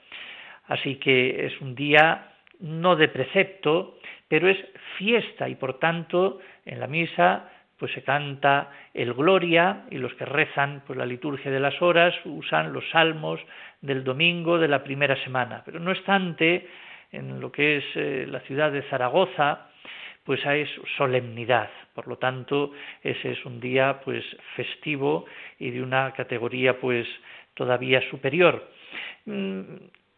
Así 0.67 0.95
que 0.95 1.45
es 1.45 1.62
un 1.62 1.76
día 1.76 2.34
no 2.60 2.98
de 2.98 3.08
precepto, 3.08 3.98
pero 4.28 4.50
es 4.50 4.58
fiesta 4.98 5.48
y 5.48 5.56
por 5.56 5.80
tanto 5.80 6.39
en 6.65 6.82
la 6.82 6.88
misa 6.88 7.50
pues 7.86 7.93
se 7.93 8.02
canta 8.02 8.71
el 8.95 9.13
Gloria 9.13 9.84
y 9.91 10.00
los 10.00 10.12
que 10.15 10.26
rezan 10.26 10.82
pues 10.88 10.98
la 10.98 11.06
liturgia 11.06 11.52
de 11.52 11.60
las 11.60 11.80
horas 11.84 12.15
usan 12.26 12.74
los 12.74 12.84
salmos 12.89 13.39
del 13.80 14.04
domingo 14.04 14.58
de 14.58 14.67
la 14.67 14.84
primera 14.84 15.15
semana. 15.24 15.62
Pero 15.63 15.80
no 15.80 15.91
obstante, 15.91 16.67
en 17.12 17.39
lo 17.39 17.52
que 17.52 17.78
es 17.78 17.84
eh, 17.93 18.26
la 18.28 18.39
ciudad 18.39 18.71
de 18.71 18.82
Zaragoza, 18.89 19.67
pues 20.24 20.43
hay 20.48 20.65
solemnidad. 20.98 21.69
Por 21.93 22.08
lo 22.08 22.17
tanto, 22.17 22.71
ese 23.04 23.34
es 23.34 23.45
un 23.45 23.60
día 23.60 24.02
pues 24.04 24.26
festivo 24.56 25.28
y 25.60 25.69
de 25.69 25.84
una 25.84 26.12
categoría 26.13 26.80
pues 26.80 27.06
todavía 27.54 28.02
superior. 28.10 28.67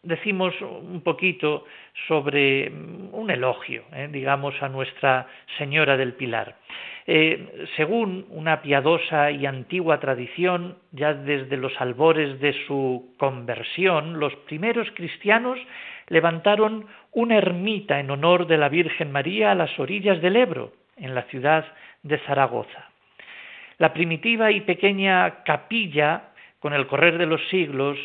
Mm, 0.07 0.09
decimos 0.09 0.53
un 0.61 1.01
poquito 1.01 1.65
sobre 2.07 2.71
un 3.11 3.29
elogio, 3.29 3.83
eh, 3.93 4.09
digamos, 4.11 4.55
a 4.61 4.69
Nuestra 4.69 5.27
Señora 5.57 5.97
del 5.97 6.13
Pilar. 6.13 6.55
Eh, 7.05 7.67
según 7.75 8.25
una 8.29 8.61
piadosa 8.61 9.31
y 9.31 9.45
antigua 9.45 9.99
tradición, 9.99 10.77
ya 10.91 11.13
desde 11.13 11.57
los 11.57 11.79
albores 11.79 12.39
de 12.39 12.53
su 12.65 13.13
conversión, 13.17 14.19
los 14.19 14.35
primeros 14.47 14.89
cristianos 14.91 15.57
levantaron 16.09 16.85
una 17.13 17.37
ermita 17.37 17.99
en 17.99 18.11
honor 18.11 18.47
de 18.47 18.57
la 18.57 18.69
Virgen 18.69 19.11
María 19.11 19.51
a 19.51 19.55
las 19.55 19.77
orillas 19.79 20.21
del 20.21 20.35
Ebro, 20.35 20.73
en 20.97 21.15
la 21.15 21.23
ciudad 21.23 21.65
de 22.03 22.17
Zaragoza. 22.19 22.89
La 23.77 23.93
primitiva 23.93 24.51
y 24.51 24.61
pequeña 24.61 25.43
capilla, 25.43 26.31
con 26.59 26.73
el 26.73 26.87
correr 26.87 27.17
de 27.17 27.27
los 27.27 27.41
siglos, 27.49 27.97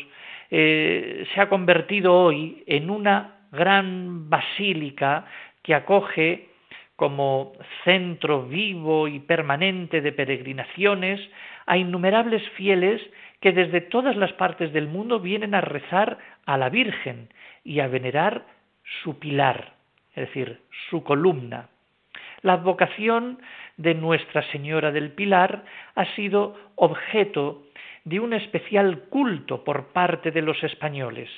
eh, 0.55 1.25
se 1.33 1.41
ha 1.41 1.49
convertido 1.49 2.13
hoy 2.13 2.63
en 2.67 2.91
una 2.91 3.47
gran 3.51 4.29
basílica 4.29 5.25
que 5.63 5.73
acoge 5.73 6.49
como 6.95 7.53
centro 7.83 8.43
vivo 8.43 9.07
y 9.07 9.19
permanente 9.19 9.99
de 10.01 10.11
peregrinaciones 10.11 11.19
a 11.65 11.77
innumerables 11.77 12.47
fieles 12.51 13.01
que 13.41 13.51
desde 13.51 13.81
todas 13.81 14.15
las 14.15 14.31
partes 14.33 14.71
del 14.73 14.87
mundo 14.87 15.19
vienen 15.19 15.55
a 15.55 15.61
rezar 15.61 16.19
a 16.45 16.55
la 16.55 16.69
Virgen 16.69 17.29
y 17.63 17.79
a 17.79 17.87
venerar 17.87 18.45
su 19.01 19.17
pilar, 19.17 19.73
es 20.13 20.27
decir, 20.27 20.59
su 20.91 21.03
columna. 21.03 21.69
La 22.43 22.53
advocación 22.53 23.39
de 23.77 23.95
Nuestra 23.95 24.43
Señora 24.51 24.91
del 24.91 25.13
Pilar 25.13 25.65
ha 25.95 26.05
sido 26.13 26.55
objeto 26.75 27.63
de 28.03 28.19
un 28.19 28.33
especial 28.33 29.03
culto 29.09 29.63
por 29.63 29.87
parte 29.87 30.31
de 30.31 30.41
los 30.41 30.61
españoles. 30.63 31.29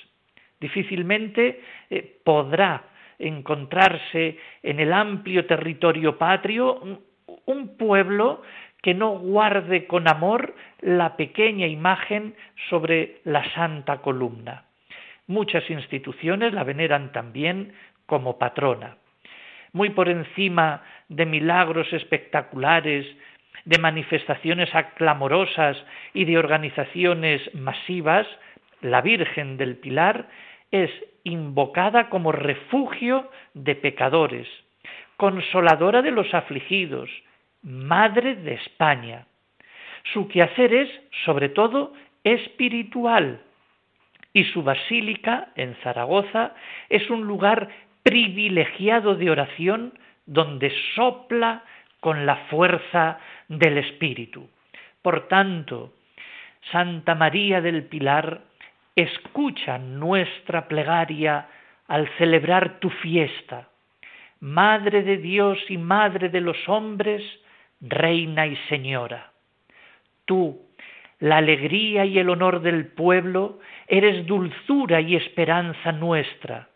Difícilmente 0.60 1.62
eh, 1.90 2.20
podrá 2.24 2.84
encontrarse 3.20 4.38
en 4.64 4.80
el 4.80 4.92
amplio 4.92 5.46
territorio 5.46 6.18
patrio 6.18 7.02
un 7.46 7.78
pueblo 7.78 8.42
que 8.82 8.94
no 8.94 9.18
guarde 9.18 9.88
con 9.88 10.08
amor 10.08 10.56
la 10.82 11.18
pequeña 11.18 11.66
imagen 11.66 12.36
sobre 12.70 13.22
la 13.24 13.44
santa 13.54 13.98
columna. 13.98 14.66
Muchas 15.28 15.68
instituciones 15.72 16.54
la 16.54 16.64
veneran 16.64 17.12
también 17.12 17.74
como 18.06 18.38
patrona. 18.38 18.98
Muy 19.74 19.90
por 19.90 20.08
encima 20.08 20.84
de 21.10 21.26
milagros 21.26 21.92
espectaculares, 21.94 23.08
de 23.64 23.78
manifestaciones 23.78 24.74
aclamorosas 24.76 25.78
y 26.14 26.26
de 26.26 26.38
organizaciones 26.38 27.42
masivas, 27.54 28.28
la 28.82 29.02
Virgen 29.02 29.58
del 29.58 29.78
Pilar 29.78 30.28
es 30.72 30.92
invocada 31.24 32.10
como 32.10 32.32
refugio 32.32 33.30
de 33.54 33.76
pecadores, 33.76 34.48
consoladora 35.18 36.02
de 36.02 36.12
los 36.12 36.34
afligidos, 36.34 37.10
madre 37.64 38.36
de 38.36 38.56
España. 38.56 39.26
Su 40.14 40.28
quehacer 40.28 40.74
es, 40.74 40.90
sobre 41.24 41.50
todo, 41.50 41.94
espiritual, 42.24 43.42
y 44.36 44.44
su 44.44 44.64
basílica 44.64 45.48
en 45.56 45.76
Zaragoza 45.76 46.54
es 46.90 47.10
un 47.10 47.26
lugar 47.26 47.70
privilegiado 48.04 49.16
de 49.16 49.32
oración 49.32 49.98
donde 50.26 50.74
sopla 50.94 51.64
con 52.06 52.28
la 52.28 52.36
fuerza 52.52 53.18
del 53.48 53.80
Espíritu. 53.80 54.48
Por 55.02 55.28
tanto, 55.28 55.96
Santa 56.72 57.16
María 57.16 57.62
del 57.62 57.86
Pilar, 57.86 58.42
escucha 58.96 59.80
nuestra 59.80 60.68
plegaria 60.68 61.48
al 61.88 62.08
celebrar 62.20 62.80
tu 62.80 62.92
fiesta. 62.92 63.70
Madre 64.40 65.02
de 65.02 65.18
Dios 65.18 65.58
y 65.68 65.80
Madre 65.80 66.30
de 66.30 66.42
los 66.42 66.70
hombres, 66.70 67.24
Reina 67.82 68.46
y 68.46 68.56
Señora. 68.70 69.32
Tú, 70.26 70.62
la 71.18 71.38
alegría 71.38 72.06
y 72.06 72.20
el 72.20 72.30
honor 72.30 72.62
del 72.62 72.86
pueblo, 72.86 73.58
eres 73.88 74.28
dulzura 74.28 75.02
y 75.02 75.16
esperanza 75.16 75.92
nuestra. 75.92 76.68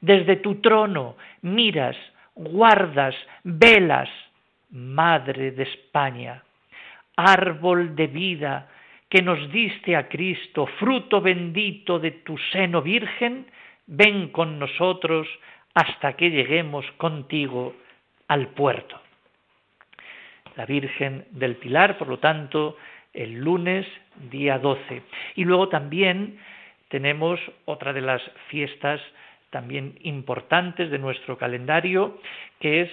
Desde 0.00 0.36
tu 0.36 0.62
trono 0.62 1.18
miras, 1.42 1.98
guardas, 2.34 3.14
velas, 3.44 4.08
Madre 4.70 5.50
de 5.52 5.64
España, 5.64 6.42
árbol 7.16 7.94
de 7.96 8.06
vida 8.06 8.68
que 9.08 9.22
nos 9.22 9.50
diste 9.50 9.96
a 9.96 10.08
Cristo, 10.08 10.66
fruto 10.78 11.20
bendito 11.20 11.98
de 11.98 12.12
tu 12.12 12.38
seno 12.52 12.80
virgen, 12.80 13.46
ven 13.86 14.28
con 14.28 14.58
nosotros 14.58 15.26
hasta 15.74 16.12
que 16.12 16.30
lleguemos 16.30 16.86
contigo 16.92 17.74
al 18.28 18.48
puerto. 18.48 19.00
La 20.56 20.66
Virgen 20.66 21.26
del 21.30 21.56
Pilar, 21.56 21.98
por 21.98 22.08
lo 22.08 22.18
tanto, 22.18 22.76
el 23.12 23.34
lunes 23.34 23.86
día 24.30 24.58
12. 24.58 25.02
Y 25.34 25.44
luego 25.44 25.68
también 25.68 26.38
tenemos 26.88 27.40
otra 27.64 27.92
de 27.92 28.02
las 28.02 28.22
fiestas 28.48 29.00
también 29.50 29.98
importantes 30.02 30.90
de 30.90 30.98
nuestro 30.98 31.36
calendario, 31.36 32.20
que 32.60 32.82
es 32.82 32.90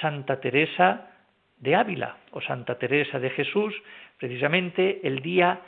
Santa 0.00 0.40
Teresa 0.40 1.09
de 1.60 1.76
Ávila 1.76 2.16
o 2.32 2.40
Santa 2.40 2.78
Teresa 2.78 3.18
de 3.18 3.30
Jesús, 3.30 3.74
precisamente 4.18 5.00
el 5.06 5.20
día 5.20 5.60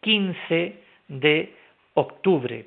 15 0.00 0.82
de 1.08 1.54
octubre. 1.94 2.66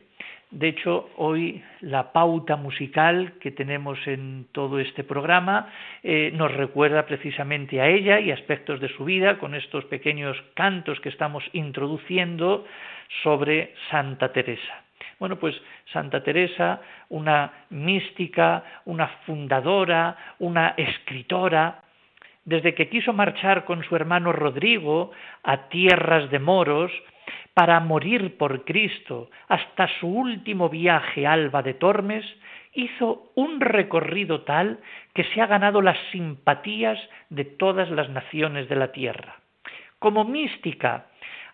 De 0.52 0.70
hecho, 0.70 1.10
hoy 1.18 1.62
la 1.82 2.14
pauta 2.14 2.56
musical 2.56 3.34
que 3.42 3.52
tenemos 3.52 4.00
en 4.08 4.48
todo 4.52 4.80
este 4.80 5.04
programa 5.04 5.74
eh, 6.04 6.32
nos 6.34 6.54
recuerda 6.54 7.06
precisamente 7.06 7.82
a 7.82 7.88
ella 7.88 8.20
y 8.20 8.32
aspectos 8.32 8.80
de 8.80 8.90
su 8.90 9.04
vida 9.04 9.38
con 9.38 9.56
estos 9.56 9.84
pequeños 9.86 10.38
cantos 10.54 11.00
que 11.02 11.10
estamos 11.10 11.44
introduciendo 11.52 12.66
sobre 13.24 13.74
Santa 13.90 14.32
Teresa. 14.32 14.84
Bueno, 15.20 15.38
pues 15.38 15.56
Santa 15.92 16.24
Teresa, 16.24 16.82
una 17.10 17.66
mística, 17.70 18.64
una 18.86 19.08
fundadora, 19.26 20.16
una 20.40 20.76
escritora, 20.78 21.82
desde 22.46 22.74
que 22.76 22.90
quiso 22.90 23.12
marchar 23.12 23.66
con 23.66 23.84
su 23.84 23.96
hermano 23.96 24.32
Rodrigo 24.32 25.12
a 25.44 25.68
tierras 25.68 26.30
de 26.32 26.40
moros, 26.40 26.92
para 27.56 27.80
morir 27.80 28.38
por 28.38 28.66
Cristo 28.66 29.30
hasta 29.48 29.88
su 30.00 30.08
último 30.08 30.70
viaje 30.70 31.26
Alba 31.26 31.64
de 31.64 31.74
Tormes, 31.74 32.26
hizo 32.74 33.32
un 33.36 33.62
recorrido 33.62 34.42
tal 34.42 34.80
que 35.14 35.24
se 35.24 35.42
ha 35.42 35.48
ganado 35.48 35.82
las 35.82 35.98
simpatías 36.12 37.00
de 37.30 37.46
todas 37.46 37.90
las 37.90 38.10
naciones 38.10 38.68
de 38.68 38.76
la 38.76 38.92
tierra. 38.92 39.38
Como 40.00 40.26
mística, 40.26 41.06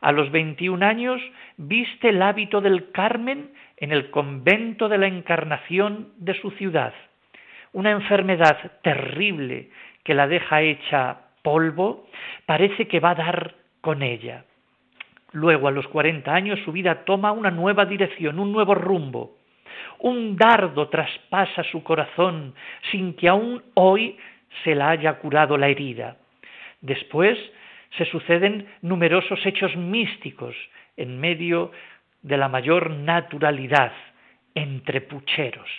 a 0.01 0.12
los 0.12 0.32
21 0.32 0.84
años 0.84 1.21
viste 1.58 2.10
el 2.10 2.23
hábito 2.23 2.60
del 2.60 2.91
Carmen 2.91 3.51
en 3.77 3.91
el 3.91 4.10
convento 4.10 4.89
de 4.89 4.97
la 4.97 5.08
Encarnación 5.08 6.10
de 6.17 6.34
su 6.41 6.49
ciudad. 6.51 6.93
Una 7.73 7.91
enfermedad 7.91 8.58
terrible 8.82 9.69
que 10.03 10.13
la 10.13 10.27
deja 10.27 10.61
hecha 10.61 11.17
polvo 11.41 12.07
parece 12.45 12.87
que 12.87 12.99
va 12.99 13.11
a 13.11 13.15
dar 13.15 13.55
con 13.81 14.01
ella. 14.03 14.45
Luego, 15.31 15.67
a 15.67 15.71
los 15.71 15.87
cuarenta 15.87 16.33
años, 16.33 16.59
su 16.65 16.71
vida 16.71 17.05
toma 17.05 17.31
una 17.31 17.51
nueva 17.51 17.85
dirección, 17.85 18.39
un 18.39 18.51
nuevo 18.51 18.75
rumbo. 18.75 19.37
Un 19.99 20.35
dardo 20.35 20.89
traspasa 20.89 21.63
su 21.63 21.83
corazón 21.83 22.53
sin 22.91 23.13
que 23.15 23.29
aún 23.29 23.63
hoy 23.75 24.17
se 24.63 24.75
la 24.75 24.89
haya 24.89 25.13
curado 25.19 25.57
la 25.57 25.69
herida. 25.69 26.17
Después 26.81 27.37
se 27.97 28.05
suceden 28.05 28.67
numerosos 28.81 29.45
hechos 29.45 29.75
místicos 29.75 30.55
en 30.97 31.19
medio 31.19 31.71
de 32.21 32.37
la 32.37 32.49
mayor 32.49 32.89
naturalidad, 32.89 33.91
entre 34.53 35.01
pucheros. 35.01 35.69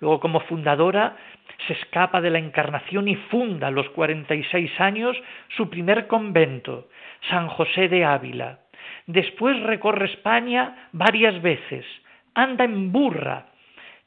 Luego, 0.00 0.20
como 0.20 0.40
fundadora, 0.40 1.16
se 1.66 1.74
escapa 1.74 2.20
de 2.20 2.30
la 2.30 2.38
encarnación 2.38 3.08
y 3.08 3.16
funda 3.16 3.68
a 3.68 3.70
los 3.70 3.88
cuarenta 3.90 4.34
y 4.34 4.42
seis 4.44 4.70
años 4.80 5.16
su 5.56 5.70
primer 5.70 6.06
convento, 6.06 6.88
San 7.30 7.48
José 7.48 7.88
de 7.88 8.04
Ávila. 8.04 8.60
Después 9.06 9.60
recorre 9.62 10.06
España 10.06 10.88
varias 10.92 11.40
veces, 11.42 11.86
anda 12.34 12.64
en 12.64 12.92
burra, 12.92 13.46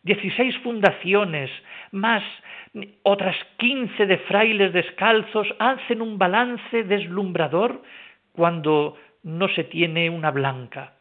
dieciséis 0.03 0.57
fundaciones, 0.59 1.49
más 1.91 2.23
otras 3.03 3.35
quince 3.57 4.05
de 4.05 4.17
frailes 4.17 4.73
descalzos 4.73 5.47
hacen 5.59 6.01
un 6.01 6.17
balance 6.17 6.83
deslumbrador 6.83 7.81
cuando 8.33 8.97
no 9.23 9.47
se 9.49 9.63
tiene 9.63 10.09
una 10.09 10.31
blanca. 10.31 10.93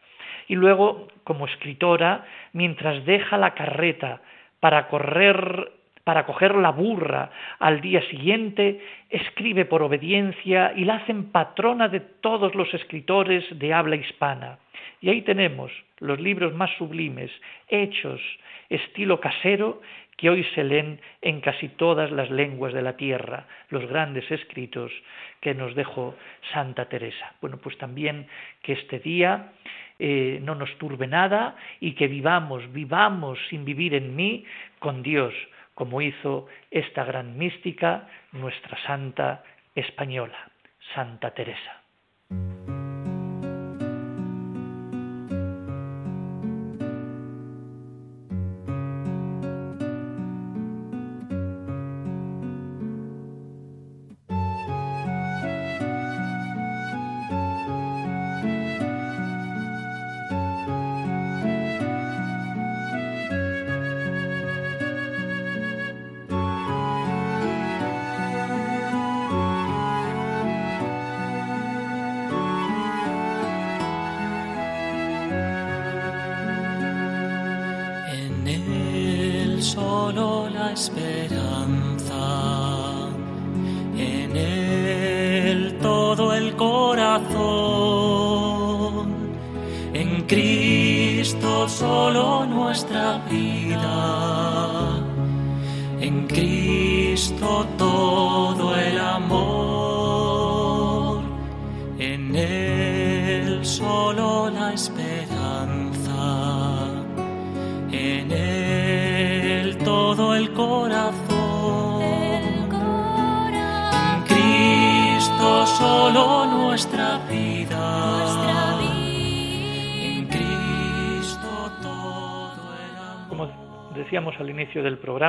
Y 0.48 0.54
luego, 0.54 1.08
como 1.24 1.46
escritora, 1.46 2.24
mientras 2.52 3.04
deja 3.04 3.36
la 3.36 3.54
carreta 3.54 4.22
para 4.60 4.88
correr 4.88 5.72
para 6.06 6.24
coger 6.24 6.54
la 6.54 6.70
burra 6.70 7.30
al 7.58 7.80
día 7.80 8.00
siguiente, 8.02 8.80
escribe 9.10 9.64
por 9.64 9.82
obediencia 9.82 10.72
y 10.76 10.84
la 10.84 10.98
hacen 10.98 11.32
patrona 11.32 11.88
de 11.88 11.98
todos 11.98 12.54
los 12.54 12.72
escritores 12.74 13.44
de 13.58 13.74
habla 13.74 13.96
hispana. 13.96 14.60
Y 15.00 15.08
ahí 15.08 15.22
tenemos 15.22 15.72
los 15.98 16.20
libros 16.20 16.54
más 16.54 16.70
sublimes, 16.78 17.32
hechos, 17.66 18.20
estilo 18.68 19.18
casero, 19.18 19.82
que 20.16 20.30
hoy 20.30 20.44
se 20.54 20.62
leen 20.62 21.00
en 21.22 21.40
casi 21.40 21.68
todas 21.70 22.12
las 22.12 22.30
lenguas 22.30 22.72
de 22.72 22.82
la 22.82 22.96
tierra, 22.96 23.46
los 23.68 23.84
grandes 23.86 24.30
escritos 24.30 24.92
que 25.40 25.54
nos 25.54 25.74
dejó 25.74 26.14
Santa 26.52 26.88
Teresa. 26.88 27.34
Bueno, 27.40 27.58
pues 27.58 27.76
también 27.78 28.28
que 28.62 28.74
este 28.74 29.00
día 29.00 29.52
eh, 29.98 30.38
no 30.42 30.54
nos 30.54 30.76
turbe 30.78 31.06
nada 31.06 31.56
y 31.80 31.92
que 31.92 32.08
vivamos, 32.08 32.72
vivamos 32.72 33.38
sin 33.48 33.64
vivir 33.64 33.94
en 33.94 34.14
mí 34.14 34.44
con 34.78 35.02
Dios, 35.02 35.34
como 35.74 36.00
hizo 36.02 36.46
esta 36.70 37.04
gran 37.04 37.38
mística, 37.38 38.08
nuestra 38.32 38.78
santa 38.86 39.42
española, 39.74 40.50
Santa 40.94 41.32
Teresa. 41.32 41.85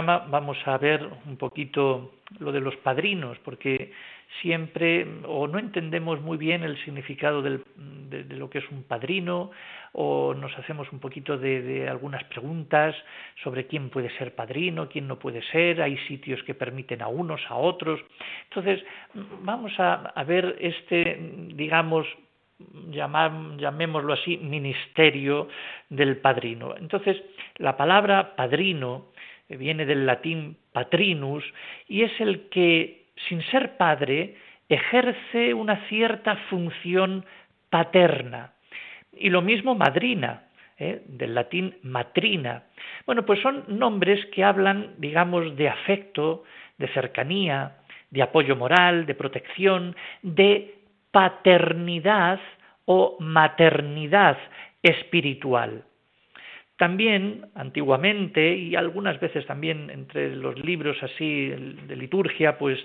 Vamos 0.01 0.57
a 0.65 0.77
ver 0.77 1.07
un 1.25 1.37
poquito 1.37 2.13
lo 2.39 2.51
de 2.51 2.59
los 2.59 2.75
padrinos, 2.77 3.37
porque 3.43 3.91
siempre 4.41 5.07
o 5.25 5.47
no 5.47 5.59
entendemos 5.59 6.21
muy 6.21 6.37
bien 6.37 6.63
el 6.63 6.77
significado 6.83 7.41
del, 7.41 7.63
de, 7.75 8.23
lo 8.35 8.49
que 8.49 8.59
es 8.59 8.69
un 8.69 8.83
padrino 8.83 9.51
o 9.93 10.33
nos 10.33 10.55
hacemos 10.57 10.91
un 10.91 10.99
poquito 10.99 11.37
de, 11.37 11.87
algunas 11.89 12.23
preguntas 12.25 12.95
sobre 13.43 13.67
quién 13.67 13.89
puede 13.89 14.15
ser 14.17 14.35
padrino, 14.35 14.89
quién 14.89 15.07
no 15.07 15.17
puede 15.17 15.41
ser, 15.43 15.81
hay 15.81 15.97
sitios 16.07 16.43
que 16.43 16.53
permiten 16.53 17.01
a 17.01 17.07
unos, 17.07 17.41
a 17.49 17.55
otros. 17.55 17.99
Entonces, 18.49 18.83
vamos 19.41 19.71
a, 19.79 20.13
ver 20.27 20.57
este, 20.59 21.17
digamos, 21.53 22.05
llamémoslo 22.89 24.13
así, 24.13 24.37
ministerio 24.37 25.47
del 25.89 26.17
padrino. 26.17 26.75
Entonces, 26.77 27.17
la 27.57 27.77
palabra 27.77 28.35
padrino 28.35 29.07
viene 29.49 29.85
del 29.85 30.05
latín 30.05 30.57
patrinus 30.73 31.43
y 31.87 32.03
es 32.03 32.11
el 32.19 32.49
que 32.49 33.07
sin 33.27 33.41
ser 33.43 33.77
padre, 33.77 34.35
ejerce 34.69 35.53
una 35.53 35.87
cierta 35.87 36.35
función 36.49 37.25
paterna. 37.69 38.53
Y 39.13 39.29
lo 39.29 39.41
mismo 39.41 39.75
madrina, 39.75 40.43
¿eh? 40.77 41.01
del 41.07 41.33
latín 41.33 41.75
matrina. 41.83 42.63
Bueno, 43.05 43.25
pues 43.25 43.41
son 43.41 43.63
nombres 43.67 44.23
que 44.27 44.43
hablan, 44.43 44.93
digamos, 44.97 45.55
de 45.55 45.69
afecto, 45.69 46.43
de 46.77 46.87
cercanía, 46.89 47.77
de 48.11 48.21
apoyo 48.21 48.55
moral, 48.55 49.05
de 49.05 49.15
protección, 49.15 49.95
de 50.21 50.75
paternidad 51.11 52.39
o 52.85 53.17
maternidad 53.19 54.37
espiritual. 54.83 55.83
También, 56.77 57.47
antiguamente, 57.55 58.55
y 58.55 58.75
algunas 58.75 59.19
veces 59.19 59.47
también 59.47 59.89
entre 59.89 60.35
los 60.35 60.59
libros 60.63 61.01
así 61.01 61.47
de 61.49 61.95
liturgia, 61.95 62.59
pues 62.59 62.79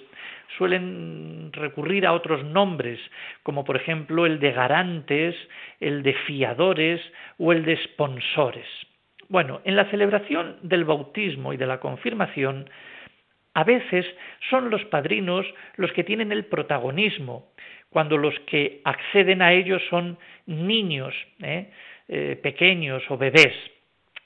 suelen 0.57 1.51
recurrir 1.53 2.07
a 2.07 2.15
otros 2.15 2.43
nombres, 2.43 2.99
como 3.43 3.65
por 3.65 3.77
ejemplo 3.77 4.25
el 4.25 4.41
de 4.41 4.53
garantes, 4.53 5.37
el 5.79 6.03
de 6.03 6.15
fiadores 6.27 7.03
o 7.39 7.53
el 7.53 7.67
de 7.67 7.77
sponsores. 7.85 8.67
Bueno, 9.29 9.61
en 9.65 9.77
la 9.77 9.91
celebración 9.91 10.57
del 10.63 10.85
bautismo 10.85 11.53
y 11.53 11.59
de 11.59 11.67
la 11.67 11.79
confirmación, 11.79 12.71
a 13.53 13.65
veces 13.65 14.07
son 14.49 14.71
los 14.71 14.83
padrinos 14.87 15.45
los 15.77 15.93
que 15.93 16.05
tienen 16.05 16.33
el 16.33 16.47
protagonismo, 16.47 17.53
cuando 17.91 18.17
los 18.17 18.39
que 18.47 18.81
acceden 18.85 19.43
a 19.43 19.53
ellos 19.53 19.83
son 19.91 20.17
niños, 20.47 21.15
¿eh? 21.43 21.71
Eh, 22.09 22.39
pequeños 22.43 23.03
o 23.11 23.17
bebés. 23.17 23.55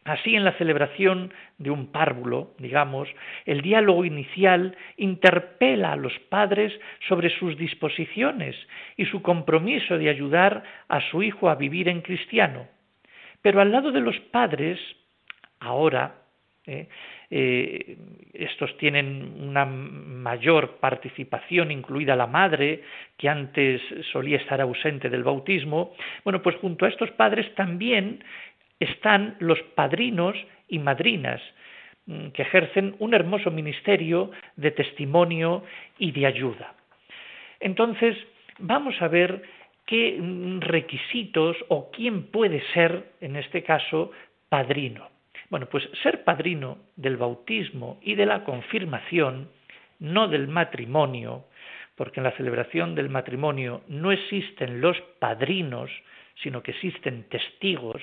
Así, 0.06 0.36
en 0.36 0.44
la 0.44 0.52
celebración 0.52 1.34
de 1.58 1.72
un 1.72 1.88
párvulo, 1.90 2.54
digamos, 2.58 3.08
el 3.44 3.60
diálogo 3.60 4.04
inicial 4.04 4.76
interpela 4.96 5.92
a 5.92 5.96
los 5.96 6.16
padres 6.30 6.72
sobre 7.08 7.28
sus 7.28 7.58
disposiciones 7.58 8.54
y 8.96 9.06
su 9.06 9.20
compromiso 9.20 9.98
de 9.98 10.08
ayudar 10.08 10.62
a 10.86 11.00
su 11.10 11.24
hijo 11.24 11.50
a 11.50 11.56
vivir 11.56 11.88
en 11.88 12.02
cristiano. 12.02 12.68
Pero 13.42 13.60
al 13.60 13.72
lado 13.72 13.90
de 13.90 14.00
los 14.00 14.16
padres, 14.30 14.78
ahora, 15.58 16.14
eh, 16.66 16.88
eh, 17.28 17.96
estos 18.32 18.78
tienen 18.78 19.34
una 19.40 19.64
mayor 19.64 20.76
participación, 20.76 21.72
incluida 21.72 22.14
la 22.14 22.28
madre, 22.28 22.84
que 23.16 23.28
antes 23.28 23.82
solía 24.12 24.36
estar 24.36 24.60
ausente 24.60 25.10
del 25.10 25.24
bautismo, 25.24 25.94
bueno, 26.22 26.42
pues 26.42 26.54
junto 26.56 26.84
a 26.84 26.88
estos 26.88 27.10
padres 27.10 27.52
también 27.56 28.22
están 28.80 29.36
los 29.38 29.60
padrinos 29.74 30.36
y 30.68 30.78
madrinas, 30.78 31.40
mm, 32.06 32.28
que 32.28 32.42
ejercen 32.42 32.96
un 32.98 33.14
hermoso 33.14 33.50
ministerio 33.50 34.30
de 34.56 34.70
testimonio 34.70 35.64
y 35.98 36.12
de 36.12 36.26
ayuda. 36.26 36.74
Entonces, 37.60 38.16
vamos 38.58 39.00
a 39.00 39.08
ver 39.08 39.42
qué 39.86 40.18
mm, 40.20 40.60
requisitos 40.60 41.56
o 41.68 41.90
quién 41.90 42.24
puede 42.30 42.62
ser, 42.74 43.12
en 43.20 43.36
este 43.36 43.62
caso, 43.62 44.10
padrino. 44.48 45.08
Bueno, 45.48 45.66
pues 45.66 45.88
ser 46.02 46.24
padrino 46.24 46.78
del 46.96 47.16
bautismo 47.16 47.98
y 48.02 48.16
de 48.16 48.26
la 48.26 48.42
confirmación, 48.42 49.48
no 50.00 50.28
del 50.28 50.48
matrimonio, 50.48 51.44
porque 51.94 52.20
en 52.20 52.24
la 52.24 52.36
celebración 52.36 52.94
del 52.94 53.08
matrimonio 53.08 53.82
no 53.88 54.12
existen 54.12 54.80
los 54.80 55.00
padrinos, 55.18 55.90
sino 56.42 56.62
que 56.62 56.72
existen 56.72 57.24
testigos, 57.28 58.02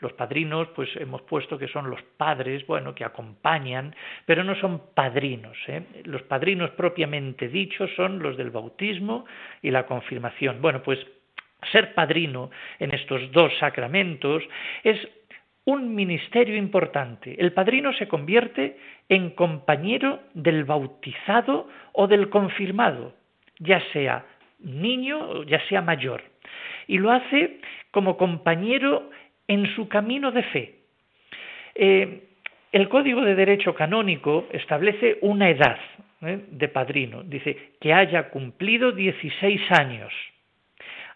los 0.00 0.12
padrinos, 0.12 0.68
pues 0.74 0.88
hemos 0.96 1.22
puesto 1.22 1.58
que 1.58 1.68
son 1.68 1.88
los 1.88 2.02
padres, 2.02 2.66
bueno, 2.66 2.94
que 2.94 3.04
acompañan, 3.04 3.94
pero 4.26 4.44
no 4.44 4.54
son 4.56 4.92
padrinos. 4.94 5.56
¿eh? 5.68 5.82
Los 6.04 6.22
padrinos 6.22 6.70
propiamente 6.70 7.48
dichos 7.48 7.90
son 7.96 8.18
los 8.18 8.36
del 8.36 8.50
bautismo 8.50 9.24
y 9.62 9.70
la 9.70 9.86
confirmación. 9.86 10.60
Bueno, 10.60 10.82
pues 10.82 10.98
ser 11.72 11.94
padrino 11.94 12.50
en 12.78 12.94
estos 12.94 13.30
dos 13.32 13.52
sacramentos 13.58 14.42
es 14.84 14.98
un 15.64 15.94
ministerio 15.94 16.56
importante. 16.56 17.34
El 17.38 17.52
padrino 17.52 17.92
se 17.94 18.06
convierte 18.06 18.78
en 19.08 19.30
compañero 19.30 20.20
del 20.34 20.64
bautizado 20.64 21.68
o 21.92 22.06
del 22.06 22.28
confirmado, 22.28 23.14
ya 23.58 23.80
sea 23.92 24.24
niño 24.60 25.18
o 25.18 25.42
ya 25.42 25.60
sea 25.68 25.82
mayor. 25.82 26.22
Y 26.86 26.98
lo 26.98 27.10
hace 27.10 27.60
como 27.90 28.16
compañero 28.16 29.10
en 29.48 29.66
su 29.74 29.88
camino 29.88 30.32
de 30.32 30.42
fe. 30.42 30.74
Eh, 31.74 32.22
el 32.72 32.88
Código 32.88 33.22
de 33.22 33.34
Derecho 33.34 33.74
Canónico 33.74 34.48
establece 34.50 35.18
una 35.22 35.48
edad 35.48 35.78
¿eh? 36.22 36.44
de 36.50 36.68
padrino. 36.68 37.22
Dice 37.22 37.72
que 37.80 37.92
haya 37.92 38.28
cumplido 38.30 38.92
16 38.92 39.60
años, 39.72 40.12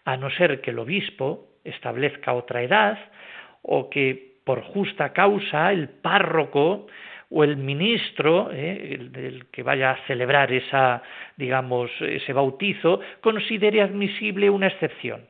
a 0.05 0.17
no 0.17 0.29
ser 0.31 0.61
que 0.61 0.71
el 0.71 0.79
obispo 0.79 1.47
establezca 1.63 2.33
otra 2.33 2.63
edad 2.63 2.97
o 3.61 3.89
que 3.89 4.31
por 4.43 4.63
justa 4.63 5.13
causa 5.13 5.71
el 5.71 5.89
párroco 5.89 6.87
o 7.29 7.43
el 7.43 7.57
ministro, 7.57 8.49
¿eh? 8.51 8.97
el, 9.13 9.45
que 9.51 9.63
vaya 9.63 9.91
a 9.91 10.07
celebrar 10.07 10.51
esa, 10.51 11.01
digamos, 11.37 11.89
ese 12.01 12.33
bautizo, 12.33 12.99
considere 13.21 13.81
admisible 13.81 14.49
una 14.49 14.67
excepción. 14.67 15.27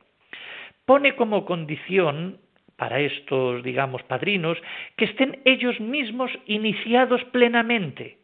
Pone 0.84 1.14
como 1.14 1.44
condición 1.44 2.38
para 2.76 3.00
estos, 3.00 3.62
digamos, 3.62 4.02
padrinos, 4.04 4.58
que 4.96 5.04
estén 5.04 5.40
ellos 5.44 5.78
mismos 5.80 6.30
iniciados 6.46 7.22
plenamente, 7.26 8.18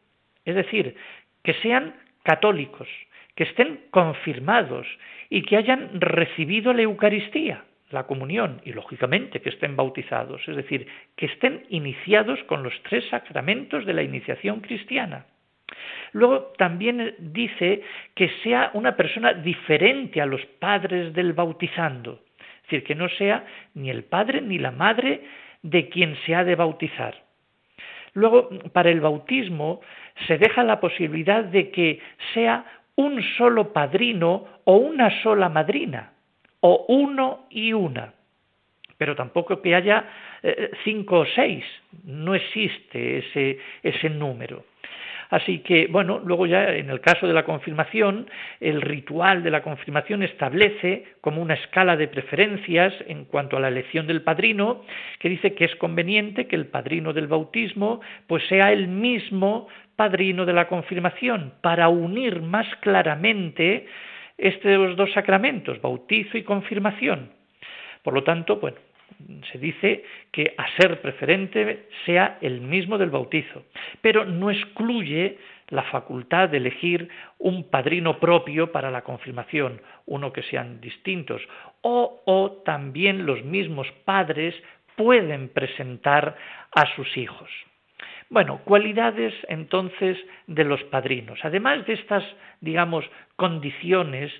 es 0.44 0.54
decir, 0.54 0.96
que 1.42 1.54
sean 1.54 1.94
católicos, 2.22 2.88
que 3.34 3.44
estén 3.44 3.80
confirmados 3.90 4.86
y 5.30 5.42
que 5.42 5.56
hayan 5.56 6.00
recibido 6.00 6.72
la 6.72 6.82
Eucaristía, 6.82 7.64
la 7.90 8.06
comunión, 8.06 8.60
y 8.64 8.72
lógicamente 8.72 9.40
que 9.40 9.50
estén 9.50 9.76
bautizados, 9.76 10.46
es 10.48 10.56
decir, 10.56 10.86
que 11.16 11.26
estén 11.26 11.64
iniciados 11.68 12.42
con 12.44 12.62
los 12.62 12.74
tres 12.82 13.04
sacramentos 13.08 13.86
de 13.86 13.94
la 13.94 14.02
iniciación 14.02 14.60
cristiana. 14.60 15.26
Luego 16.12 16.52
también 16.58 17.14
dice 17.18 17.82
que 18.14 18.30
sea 18.42 18.70
una 18.74 18.96
persona 18.96 19.32
diferente 19.34 20.20
a 20.20 20.26
los 20.26 20.44
padres 20.58 21.12
del 21.14 21.32
bautizando, 21.32 22.20
es 22.68 22.72
decir, 22.72 22.84
que 22.84 22.94
no 22.94 23.08
sea 23.08 23.46
ni 23.72 23.88
el 23.88 24.04
padre 24.04 24.42
ni 24.42 24.58
la 24.58 24.72
madre 24.72 25.22
de 25.62 25.88
quien 25.88 26.16
se 26.26 26.34
ha 26.34 26.44
de 26.44 26.54
bautizar. 26.54 27.14
Luego, 28.12 28.50
para 28.72 28.90
el 28.90 29.00
bautismo 29.00 29.80
se 30.26 30.36
deja 30.36 30.62
la 30.64 30.78
posibilidad 30.78 31.44
de 31.44 31.70
que 31.70 31.98
sea 32.34 32.64
un 32.96 33.22
solo 33.38 33.72
padrino 33.72 34.44
o 34.64 34.76
una 34.76 35.22
sola 35.22 35.48
madrina, 35.48 36.12
o 36.60 36.84
uno 36.88 37.46
y 37.48 37.72
una, 37.72 38.12
pero 38.98 39.16
tampoco 39.16 39.62
que 39.62 39.74
haya 39.74 40.04
eh, 40.42 40.70
cinco 40.84 41.20
o 41.20 41.26
seis, 41.26 41.64
no 42.04 42.34
existe 42.34 43.18
ese, 43.18 43.58
ese 43.82 44.10
número. 44.10 44.64
Así 45.30 45.58
que, 45.58 45.88
bueno, 45.88 46.20
luego 46.24 46.46
ya 46.46 46.74
en 46.74 46.88
el 46.88 47.00
caso 47.00 47.26
de 47.26 47.34
la 47.34 47.44
confirmación, 47.44 48.30
el 48.60 48.80
ritual 48.80 49.42
de 49.42 49.50
la 49.50 49.62
confirmación 49.62 50.22
establece 50.22 51.04
como 51.20 51.42
una 51.42 51.54
escala 51.54 51.96
de 51.96 52.08
preferencias 52.08 52.94
en 53.06 53.26
cuanto 53.26 53.56
a 53.56 53.60
la 53.60 53.68
elección 53.68 54.06
del 54.06 54.22
padrino, 54.22 54.82
que 55.18 55.28
dice 55.28 55.54
que 55.54 55.66
es 55.66 55.76
conveniente 55.76 56.46
que 56.46 56.56
el 56.56 56.66
padrino 56.66 57.12
del 57.12 57.26
bautismo 57.26 58.00
pues 58.26 58.46
sea 58.48 58.72
el 58.72 58.88
mismo 58.88 59.68
padrino 59.96 60.46
de 60.46 60.52
la 60.52 60.68
confirmación, 60.68 61.54
para 61.60 61.88
unir 61.88 62.40
más 62.40 62.66
claramente 62.80 63.86
estos 64.38 64.96
dos 64.96 65.12
sacramentos, 65.12 65.80
bautizo 65.82 66.38
y 66.38 66.44
confirmación. 66.44 67.30
Por 68.02 68.14
lo 68.14 68.22
tanto, 68.22 68.56
bueno, 68.56 68.78
se 69.50 69.58
dice 69.58 70.04
que 70.32 70.54
a 70.56 70.66
ser 70.76 71.00
preferente 71.00 71.88
sea 72.06 72.38
el 72.40 72.60
mismo 72.60 72.98
del 72.98 73.10
bautizo, 73.10 73.64
pero 74.00 74.24
no 74.24 74.50
excluye 74.50 75.38
la 75.68 75.82
facultad 75.84 76.48
de 76.48 76.58
elegir 76.58 77.08
un 77.38 77.68
padrino 77.68 78.18
propio 78.18 78.72
para 78.72 78.90
la 78.90 79.02
confirmación, 79.02 79.80
uno 80.06 80.32
que 80.32 80.42
sean 80.42 80.80
distintos, 80.80 81.42
o, 81.82 82.22
o 82.24 82.62
también 82.64 83.26
los 83.26 83.44
mismos 83.44 83.86
padres 84.04 84.54
pueden 84.96 85.48
presentar 85.50 86.36
a 86.74 86.94
sus 86.94 87.16
hijos. 87.16 87.50
Bueno, 88.30 88.60
cualidades 88.64 89.34
entonces 89.48 90.18
de 90.46 90.64
los 90.64 90.82
padrinos. 90.84 91.38
Además 91.42 91.86
de 91.86 91.94
estas, 91.94 92.24
digamos, 92.60 93.04
condiciones 93.36 94.32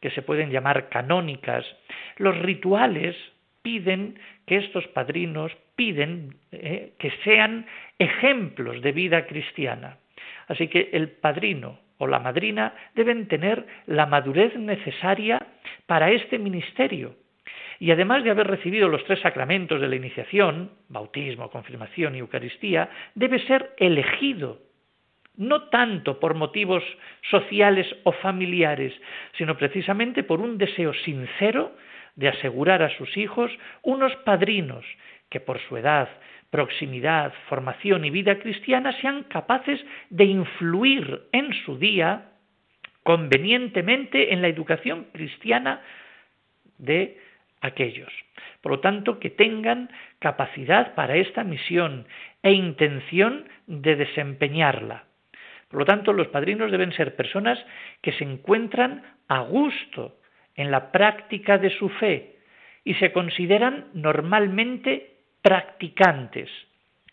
que 0.00 0.10
se 0.10 0.22
pueden 0.22 0.50
llamar 0.50 0.88
canónicas, 0.88 1.64
los 2.16 2.38
rituales 2.38 3.16
piden 3.64 4.18
que 4.46 4.58
estos 4.58 4.86
padrinos 4.88 5.50
piden 5.74 6.36
eh, 6.52 6.92
que 6.98 7.10
sean 7.24 7.66
ejemplos 7.98 8.82
de 8.82 8.92
vida 8.92 9.26
cristiana. 9.26 9.96
Así 10.46 10.68
que 10.68 10.90
el 10.92 11.08
padrino 11.08 11.80
o 11.96 12.06
la 12.06 12.20
madrina 12.20 12.74
deben 12.94 13.26
tener 13.26 13.66
la 13.86 14.04
madurez 14.06 14.54
necesaria 14.56 15.40
para 15.86 16.10
este 16.10 16.38
ministerio. 16.38 17.16
Y 17.80 17.90
además 17.90 18.22
de 18.22 18.30
haber 18.30 18.46
recibido 18.46 18.88
los 18.88 19.02
tres 19.04 19.20
sacramentos 19.20 19.80
de 19.80 19.88
la 19.88 19.96
iniciación, 19.96 20.70
bautismo, 20.88 21.50
confirmación 21.50 22.14
y 22.14 22.18
Eucaristía, 22.18 22.90
debe 23.14 23.38
ser 23.46 23.72
elegido, 23.78 24.60
no 25.36 25.64
tanto 25.64 26.20
por 26.20 26.34
motivos 26.34 26.84
sociales 27.30 27.86
o 28.04 28.12
familiares, 28.12 28.92
sino 29.38 29.56
precisamente 29.56 30.22
por 30.22 30.40
un 30.40 30.58
deseo 30.58 30.92
sincero 30.92 31.72
de 32.16 32.28
asegurar 32.28 32.82
a 32.82 32.96
sus 32.96 33.16
hijos 33.16 33.50
unos 33.82 34.14
padrinos 34.16 34.84
que 35.30 35.40
por 35.40 35.60
su 35.60 35.76
edad, 35.76 36.08
proximidad, 36.50 37.32
formación 37.48 38.04
y 38.04 38.10
vida 38.10 38.38
cristiana 38.38 38.92
sean 39.00 39.24
capaces 39.24 39.84
de 40.10 40.24
influir 40.24 41.22
en 41.32 41.52
su 41.64 41.78
día 41.78 42.30
convenientemente 43.02 44.32
en 44.32 44.40
la 44.40 44.48
educación 44.48 45.08
cristiana 45.12 45.82
de 46.78 47.18
aquellos. 47.60 48.12
Por 48.60 48.72
lo 48.72 48.80
tanto, 48.80 49.18
que 49.18 49.30
tengan 49.30 49.90
capacidad 50.18 50.94
para 50.94 51.16
esta 51.16 51.44
misión 51.44 52.06
e 52.42 52.52
intención 52.52 53.48
de 53.66 53.96
desempeñarla. 53.96 55.04
Por 55.68 55.80
lo 55.80 55.84
tanto, 55.86 56.12
los 56.12 56.28
padrinos 56.28 56.70
deben 56.70 56.92
ser 56.92 57.16
personas 57.16 57.58
que 58.00 58.12
se 58.12 58.24
encuentran 58.24 59.02
a 59.28 59.40
gusto 59.40 60.16
en 60.56 60.70
la 60.70 60.92
práctica 60.92 61.58
de 61.58 61.70
su 61.70 61.88
fe 61.88 62.36
y 62.84 62.94
se 62.94 63.12
consideran 63.12 63.86
normalmente 63.94 65.16
practicantes. 65.42 66.50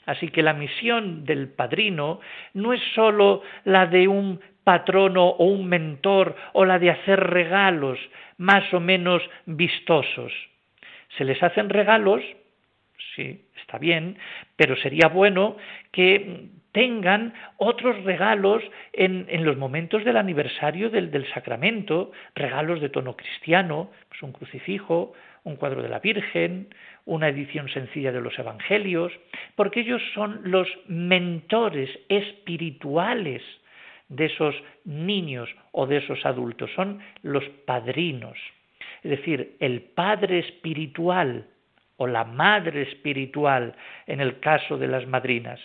Así 0.05 0.29
que 0.29 0.41
la 0.41 0.53
misión 0.53 1.25
del 1.25 1.49
padrino 1.49 2.19
no 2.53 2.73
es 2.73 2.81
sólo 2.95 3.43
la 3.65 3.85
de 3.85 4.07
un 4.07 4.39
patrono 4.63 5.27
o 5.27 5.45
un 5.45 5.67
mentor 5.67 6.35
o 6.53 6.65
la 6.65 6.79
de 6.79 6.91
hacer 6.91 7.19
regalos 7.19 7.99
más 8.37 8.73
o 8.73 8.79
menos 8.79 9.21
vistosos. 9.45 10.33
Se 11.17 11.25
les 11.25 11.41
hacen 11.43 11.69
regalos, 11.69 12.21
sí, 13.15 13.45
está 13.59 13.77
bien, 13.77 14.17
pero 14.55 14.75
sería 14.77 15.07
bueno 15.07 15.57
que 15.91 16.49
tengan 16.71 17.33
otros 17.57 18.03
regalos 18.03 18.63
en, 18.93 19.27
los 19.43 19.57
momentos 19.57 20.03
del 20.03 20.17
aniversario 20.17 20.89
del, 20.89 21.11
del, 21.11 21.27
sacramento, 21.33 22.11
regalos 22.35 22.81
de 22.81 22.89
tono 22.89 23.15
cristiano, 23.15 23.89
pues 24.09 24.21
un 24.23 24.31
crucifijo, 24.31 25.13
un 25.43 25.55
cuadro 25.55 25.81
de 25.81 25.89
la 25.89 25.99
Virgen, 25.99 26.73
una 27.05 27.29
edición 27.29 27.67
sencilla 27.69 28.11
de 28.11 28.21
los 28.21 28.37
Evangelios, 28.37 29.11
porque 29.55 29.81
ellos 29.81 30.01
son 30.13 30.41
los 30.43 30.67
mentores 30.87 31.89
espirituales 32.09 33.41
de 34.09 34.25
esos 34.25 34.55
niños 34.85 35.49
o 35.71 35.87
de 35.87 35.97
esos 35.97 36.25
adultos, 36.25 36.69
son 36.75 37.01
los 37.23 37.43
padrinos. 37.65 38.37
Es 39.03 39.11
decir, 39.11 39.55
el 39.59 39.81
padre 39.81 40.39
espiritual 40.39 41.47
o 41.97 42.07
la 42.07 42.23
madre 42.23 42.83
espiritual 42.83 43.73
en 44.07 44.21
el 44.21 44.39
caso 44.39 44.77
de 44.77 44.87
las 44.87 45.07
madrinas. 45.07 45.59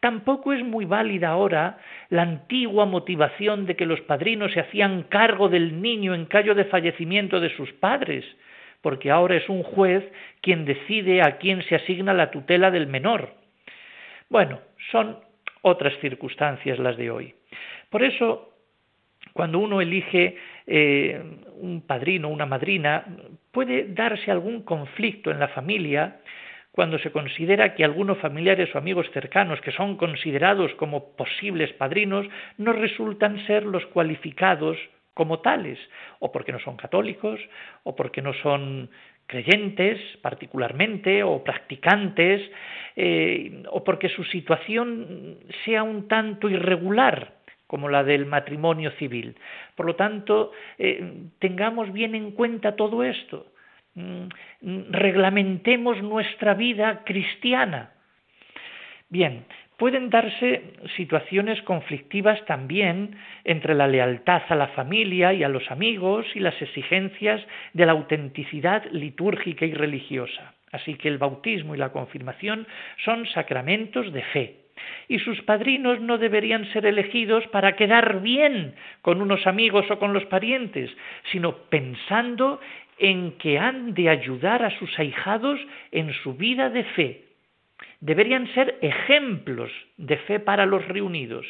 Tampoco 0.00 0.52
es 0.52 0.62
muy 0.62 0.84
válida 0.84 1.30
ahora 1.30 1.78
la 2.08 2.22
antigua 2.22 2.86
motivación 2.86 3.66
de 3.66 3.74
que 3.74 3.86
los 3.86 4.00
padrinos 4.02 4.52
se 4.52 4.60
hacían 4.60 5.04
cargo 5.04 5.48
del 5.48 5.82
niño 5.82 6.14
en 6.14 6.26
caso 6.26 6.54
de 6.54 6.66
fallecimiento 6.66 7.40
de 7.40 7.54
sus 7.56 7.72
padres, 7.72 8.24
porque 8.80 9.10
ahora 9.10 9.34
es 9.34 9.48
un 9.48 9.64
juez 9.64 10.04
quien 10.40 10.64
decide 10.64 11.20
a 11.22 11.38
quién 11.38 11.62
se 11.64 11.74
asigna 11.74 12.14
la 12.14 12.30
tutela 12.30 12.70
del 12.70 12.86
menor. 12.86 13.34
Bueno, 14.28 14.60
son 14.92 15.18
otras 15.62 15.94
circunstancias 16.00 16.78
las 16.78 16.96
de 16.96 17.10
hoy. 17.10 17.34
Por 17.90 18.04
eso, 18.04 18.54
cuando 19.32 19.58
uno 19.58 19.80
elige 19.80 20.36
eh, 20.66 21.20
un 21.56 21.82
padrino, 21.82 22.28
una 22.28 22.46
madrina, 22.46 23.04
puede 23.50 23.92
darse 23.92 24.30
algún 24.30 24.62
conflicto 24.62 25.32
en 25.32 25.40
la 25.40 25.48
familia 25.48 26.20
cuando 26.78 27.00
se 27.00 27.10
considera 27.10 27.74
que 27.74 27.82
algunos 27.82 28.18
familiares 28.18 28.72
o 28.72 28.78
amigos 28.78 29.10
cercanos 29.12 29.60
que 29.62 29.72
son 29.72 29.96
considerados 29.96 30.72
como 30.74 31.16
posibles 31.16 31.72
padrinos 31.72 32.24
no 32.56 32.72
resultan 32.72 33.44
ser 33.48 33.64
los 33.64 33.84
cualificados 33.86 34.78
como 35.12 35.40
tales, 35.40 35.76
o 36.20 36.30
porque 36.30 36.52
no 36.52 36.60
son 36.60 36.76
católicos, 36.76 37.40
o 37.82 37.96
porque 37.96 38.22
no 38.22 38.32
son 38.32 38.90
creyentes 39.26 39.98
particularmente, 40.22 41.24
o 41.24 41.42
practicantes, 41.42 42.48
eh, 42.94 43.64
o 43.72 43.82
porque 43.82 44.08
su 44.08 44.22
situación 44.22 45.38
sea 45.64 45.82
un 45.82 46.06
tanto 46.06 46.48
irregular 46.48 47.42
como 47.66 47.88
la 47.88 48.04
del 48.04 48.24
matrimonio 48.24 48.92
civil. 48.92 49.34
Por 49.74 49.86
lo 49.86 49.96
tanto, 49.96 50.52
eh, 50.78 51.26
tengamos 51.40 51.92
bien 51.92 52.14
en 52.14 52.30
cuenta 52.30 52.76
todo 52.76 53.02
esto. 53.02 53.50
Mm, 53.98 54.92
reglamentemos 54.92 56.00
nuestra 56.02 56.54
vida 56.54 57.02
cristiana. 57.04 57.90
Bien, 59.08 59.44
pueden 59.76 60.08
darse 60.08 60.74
situaciones 60.96 61.60
conflictivas 61.62 62.44
también 62.44 63.16
entre 63.42 63.74
la 63.74 63.88
lealtad 63.88 64.42
a 64.48 64.54
la 64.54 64.68
familia 64.68 65.32
y 65.32 65.42
a 65.42 65.48
los 65.48 65.68
amigos 65.70 66.26
y 66.34 66.40
las 66.40 66.60
exigencias 66.62 67.44
de 67.72 67.86
la 67.86 67.92
autenticidad 67.92 68.84
litúrgica 68.92 69.66
y 69.66 69.74
religiosa. 69.74 70.54
Así 70.70 70.94
que 70.94 71.08
el 71.08 71.18
bautismo 71.18 71.74
y 71.74 71.78
la 71.78 71.90
confirmación 71.90 72.66
son 73.04 73.26
sacramentos 73.26 74.12
de 74.12 74.22
fe. 74.22 74.56
Y 75.08 75.18
sus 75.18 75.42
padrinos 75.42 76.00
no 76.00 76.18
deberían 76.18 76.70
ser 76.72 76.86
elegidos 76.86 77.44
para 77.48 77.74
quedar 77.74 78.20
bien 78.20 78.74
con 79.02 79.20
unos 79.20 79.44
amigos 79.46 79.90
o 79.90 79.98
con 79.98 80.12
los 80.12 80.24
parientes, 80.26 80.90
sino 81.32 81.56
pensando 81.68 82.60
en 82.98 83.32
que 83.38 83.58
han 83.58 83.94
de 83.94 84.08
ayudar 84.08 84.62
a 84.62 84.76
sus 84.78 84.98
ahijados 84.98 85.60
en 85.92 86.12
su 86.22 86.34
vida 86.34 86.70
de 86.70 86.84
fe. 86.84 87.24
Deberían 88.00 88.52
ser 88.54 88.78
ejemplos 88.80 89.70
de 89.96 90.16
fe 90.18 90.40
para 90.40 90.66
los 90.66 90.86
reunidos. 90.86 91.46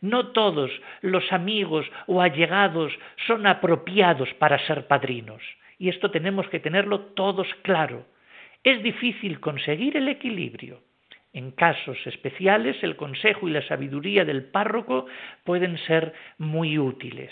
No 0.00 0.28
todos 0.28 0.70
los 1.02 1.30
amigos 1.32 1.86
o 2.06 2.22
allegados 2.22 2.92
son 3.26 3.46
apropiados 3.46 4.32
para 4.34 4.64
ser 4.66 4.86
padrinos, 4.86 5.42
y 5.78 5.88
esto 5.88 6.10
tenemos 6.10 6.48
que 6.48 6.60
tenerlo 6.60 7.00
todos 7.14 7.46
claro. 7.62 8.06
Es 8.64 8.82
difícil 8.82 9.40
conseguir 9.40 9.96
el 9.96 10.08
equilibrio. 10.08 10.80
En 11.32 11.52
casos 11.52 11.98
especiales, 12.06 12.82
el 12.82 12.96
consejo 12.96 13.46
y 13.46 13.52
la 13.52 13.62
sabiduría 13.62 14.24
del 14.24 14.44
párroco 14.44 15.06
pueden 15.44 15.78
ser 15.78 16.12
muy 16.38 16.78
útiles. 16.78 17.30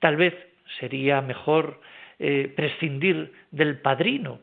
Tal 0.00 0.16
vez 0.16 0.34
sería 0.78 1.20
mejor 1.20 1.80
eh, 2.18 2.52
prescindir 2.54 3.32
del 3.50 3.78
padrino 3.80 4.40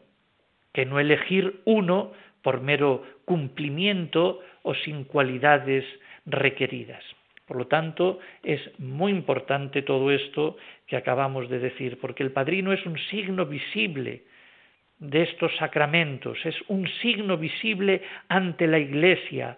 que 0.74 0.86
no 0.86 1.00
elegir 1.00 1.62
uno 1.66 2.12
por 2.42 2.62
mero 2.62 3.04
cumplimiento 3.26 4.42
o 4.64 4.76
sin 4.76 5.06
cualidades 5.06 5.86
requeridas. 6.26 7.04
Por 7.46 7.58
lo 7.58 7.68
tanto, 7.68 8.20
es 8.44 8.62
muy 8.80 9.12
importante 9.12 9.82
todo 9.82 10.12
esto 10.12 10.58
que 10.86 10.98
acabamos 10.98 11.50
de 11.50 11.60
decir, 11.60 11.98
porque 12.00 12.24
el 12.24 12.32
padrino 12.32 12.74
es 12.74 12.86
un 12.86 12.98
signo 13.10 13.46
visible 13.46 14.24
de 15.00 15.24
estos 15.24 15.56
sacramentos, 15.56 16.38
es 16.46 16.56
un 16.68 16.88
signo 17.02 17.38
visible 17.38 18.02
ante 18.28 18.68
la 18.68 18.80
Iglesia 18.80 19.58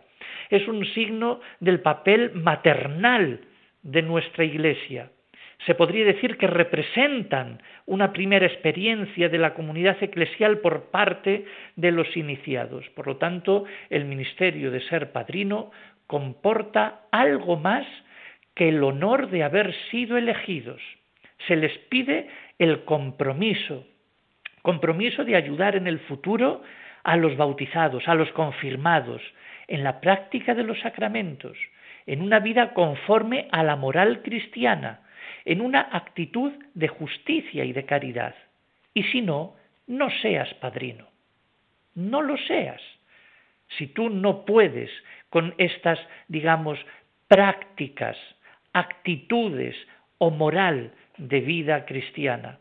es 0.49 0.67
un 0.67 0.85
signo 0.93 1.39
del 1.59 1.81
papel 1.81 2.31
maternal 2.33 3.41
de 3.83 4.01
nuestra 4.01 4.43
Iglesia. 4.43 5.11
Se 5.65 5.75
podría 5.75 6.05
decir 6.05 6.37
que 6.37 6.47
representan 6.47 7.61
una 7.85 8.13
primera 8.13 8.45
experiencia 8.45 9.27
de 9.27 9.37
la 9.37 9.53
comunidad 9.53 10.01
eclesial 10.01 10.59
por 10.59 10.89
parte 10.89 11.45
de 11.75 11.91
los 11.91 12.15
iniciados. 12.15 12.87
Por 12.95 13.07
lo 13.07 13.17
tanto, 13.17 13.65
el 13.89 14.05
ministerio 14.05 14.71
de 14.71 14.81
ser 14.81 15.11
padrino 15.11 15.71
comporta 16.07 17.01
algo 17.11 17.57
más 17.57 17.85
que 18.55 18.69
el 18.69 18.83
honor 18.83 19.29
de 19.29 19.43
haber 19.43 19.75
sido 19.91 20.17
elegidos. 20.17 20.81
Se 21.47 21.55
les 21.55 21.77
pide 21.89 22.29
el 22.57 22.83
compromiso, 22.83 23.85
compromiso 24.61 25.23
de 25.23 25.35
ayudar 25.35 25.75
en 25.75 25.87
el 25.87 25.99
futuro 25.99 26.63
a 27.03 27.17
los 27.17 27.35
bautizados, 27.37 28.07
a 28.07 28.15
los 28.15 28.31
confirmados, 28.31 29.21
en 29.67 29.83
la 29.83 30.01
práctica 30.01 30.55
de 30.55 30.63
los 30.63 30.79
sacramentos, 30.79 31.57
en 32.05 32.21
una 32.21 32.39
vida 32.39 32.73
conforme 32.73 33.47
a 33.51 33.63
la 33.63 33.75
moral 33.75 34.21
cristiana, 34.23 35.01
en 35.49 35.61
una 35.61 35.89
actitud 35.91 36.51
de 36.75 36.87
justicia 36.87 37.65
y 37.65 37.73
de 37.73 37.83
caridad. 37.83 38.35
Y 38.93 39.01
si 39.05 39.21
no, 39.21 39.55
no 39.87 40.11
seas 40.21 40.53
padrino. 40.61 41.07
No 41.95 42.21
lo 42.21 42.37
seas. 42.37 42.79
Si 43.75 43.87
tú 43.87 44.11
no 44.11 44.45
puedes 44.45 44.91
con 45.31 45.55
estas, 45.57 45.97
digamos, 46.27 46.77
prácticas, 47.27 48.15
actitudes 48.73 49.75
o 50.19 50.29
moral 50.29 50.91
de 51.17 51.39
vida 51.41 51.83
cristiana. 51.85 52.59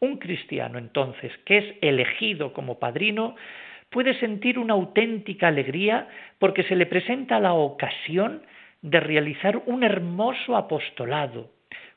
Un 0.00 0.16
cristiano, 0.16 0.78
entonces, 0.78 1.36
que 1.44 1.58
es 1.58 1.76
elegido 1.82 2.54
como 2.54 2.78
padrino, 2.78 3.36
puede 3.90 4.18
sentir 4.18 4.58
una 4.58 4.72
auténtica 4.72 5.48
alegría 5.48 6.08
porque 6.38 6.62
se 6.62 6.76
le 6.76 6.86
presenta 6.86 7.38
la 7.40 7.52
ocasión 7.52 8.40
de 8.80 9.00
realizar 9.00 9.62
un 9.66 9.84
hermoso 9.84 10.56
apostolado 10.56 11.55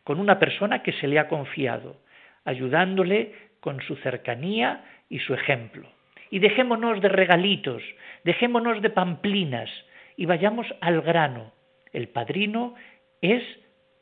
con 0.09 0.19
una 0.19 0.39
persona 0.39 0.81
que 0.81 0.93
se 0.93 1.07
le 1.07 1.19
ha 1.19 1.27
confiado, 1.27 1.95
ayudándole 2.43 3.31
con 3.59 3.79
su 3.81 3.95
cercanía 3.97 4.83
y 5.07 5.19
su 5.19 5.35
ejemplo. 5.35 5.87
Y 6.31 6.39
dejémonos 6.39 6.99
de 6.99 7.09
regalitos, 7.09 7.83
dejémonos 8.23 8.81
de 8.81 8.89
pamplinas 8.89 9.69
y 10.17 10.25
vayamos 10.25 10.65
al 10.81 11.01
grano. 11.03 11.51
El 11.93 12.07
padrino 12.07 12.73
es 13.21 13.43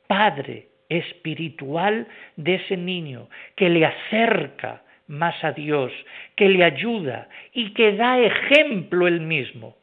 padre 0.08 0.70
espiritual 0.88 2.08
de 2.38 2.56
ese 2.56 2.78
niño, 2.78 3.28
que 3.58 3.68
le 3.68 3.86
acerca 3.86 4.84
más 5.08 5.44
a 5.44 5.52
Dios, 5.52 5.92
que 6.38 6.48
le 6.48 6.64
ayuda 6.64 7.28
y 7.52 7.74
que 7.74 7.98
da 7.98 8.18
ejemplo 8.18 9.10
él 9.10 9.20
mismo. 9.20 9.76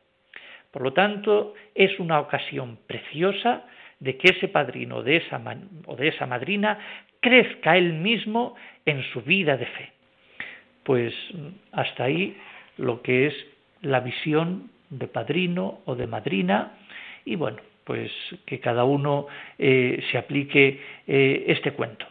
Por 0.70 0.80
lo 0.80 0.94
tanto, 0.94 1.52
es 1.74 2.00
una 2.00 2.18
ocasión 2.18 2.78
preciosa 2.86 3.66
de 4.05 4.18
que 4.18 4.28
ese 4.28 4.48
padrino 4.48 5.02
de 5.02 5.16
esa 5.16 5.40
o 5.86 5.96
de 5.96 6.09
esa 6.09 6.26
madrina 6.26 6.78
crezca 7.20 7.76
él 7.76 7.94
mismo 7.94 8.55
en 8.84 9.02
su 9.12 9.22
vida 9.22 9.57
de 9.57 9.64
fe. 9.64 9.92
Pues 10.82 11.14
hasta 11.72 12.05
ahí 12.05 12.36
lo 12.76 13.00
que 13.00 13.26
es 13.28 13.34
la 13.80 14.00
visión 14.00 14.70
de 14.90 15.09
padrino 15.09 15.80
o 15.86 15.94
de 15.94 16.07
madrina 16.07 16.72
y 17.24 17.36
bueno, 17.36 17.59
pues 17.84 18.12
que 18.44 18.61
cada 18.61 18.84
uno 18.84 19.26
eh, 19.59 20.02
se 20.12 20.18
aplique 20.18 20.80
eh, 21.07 21.44
este 21.48 21.72
cuento. 21.72 22.07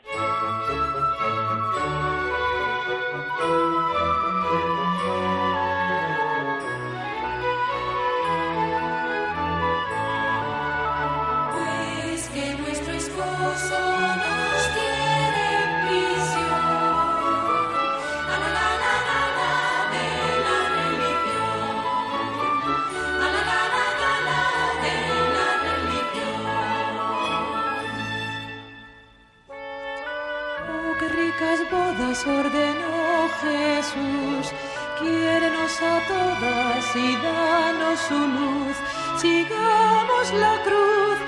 Ordenó 32.21 33.27
Jesús, 33.41 34.53
quiérenos 34.99 35.81
a 35.81 35.99
todas 36.07 36.95
y 36.95 37.15
danos 37.15 37.99
su 38.07 38.19
luz, 38.19 38.77
sigamos 39.19 40.33
la 40.33 40.61
cruz 40.63 41.22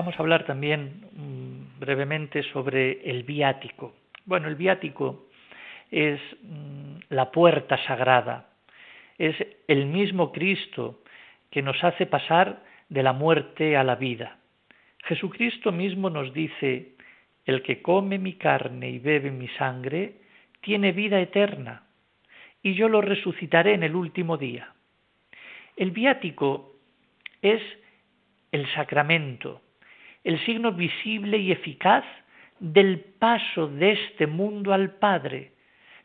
Vamos 0.00 0.18
a 0.18 0.22
hablar 0.22 0.46
también 0.46 1.10
mm, 1.12 1.78
brevemente 1.78 2.42
sobre 2.54 3.02
el 3.10 3.22
viático. 3.22 3.94
Bueno, 4.24 4.48
el 4.48 4.54
viático 4.54 5.26
es 5.90 6.18
mm, 6.42 7.00
la 7.10 7.30
puerta 7.30 7.76
sagrada, 7.84 8.48
es 9.18 9.36
el 9.68 9.84
mismo 9.84 10.32
Cristo 10.32 11.02
que 11.50 11.60
nos 11.60 11.84
hace 11.84 12.06
pasar 12.06 12.62
de 12.88 13.02
la 13.02 13.12
muerte 13.12 13.76
a 13.76 13.84
la 13.84 13.96
vida. 13.96 14.38
Jesucristo 15.04 15.70
mismo 15.70 16.08
nos 16.08 16.32
dice, 16.32 16.94
el 17.44 17.62
que 17.62 17.82
come 17.82 18.16
mi 18.16 18.36
carne 18.36 18.88
y 18.88 19.00
bebe 19.00 19.30
mi 19.30 19.48
sangre, 19.48 20.14
tiene 20.62 20.92
vida 20.92 21.20
eterna, 21.20 21.82
y 22.62 22.72
yo 22.72 22.88
lo 22.88 23.02
resucitaré 23.02 23.74
en 23.74 23.82
el 23.82 23.94
último 23.94 24.38
día. 24.38 24.72
El 25.76 25.90
viático 25.90 26.72
es 27.42 27.60
el 28.50 28.66
sacramento, 28.72 29.60
el 30.24 30.38
signo 30.44 30.72
visible 30.72 31.38
y 31.38 31.52
eficaz 31.52 32.04
del 32.58 33.00
paso 33.00 33.68
de 33.68 33.92
este 33.92 34.26
mundo 34.26 34.72
al 34.72 34.90
Padre, 34.96 35.52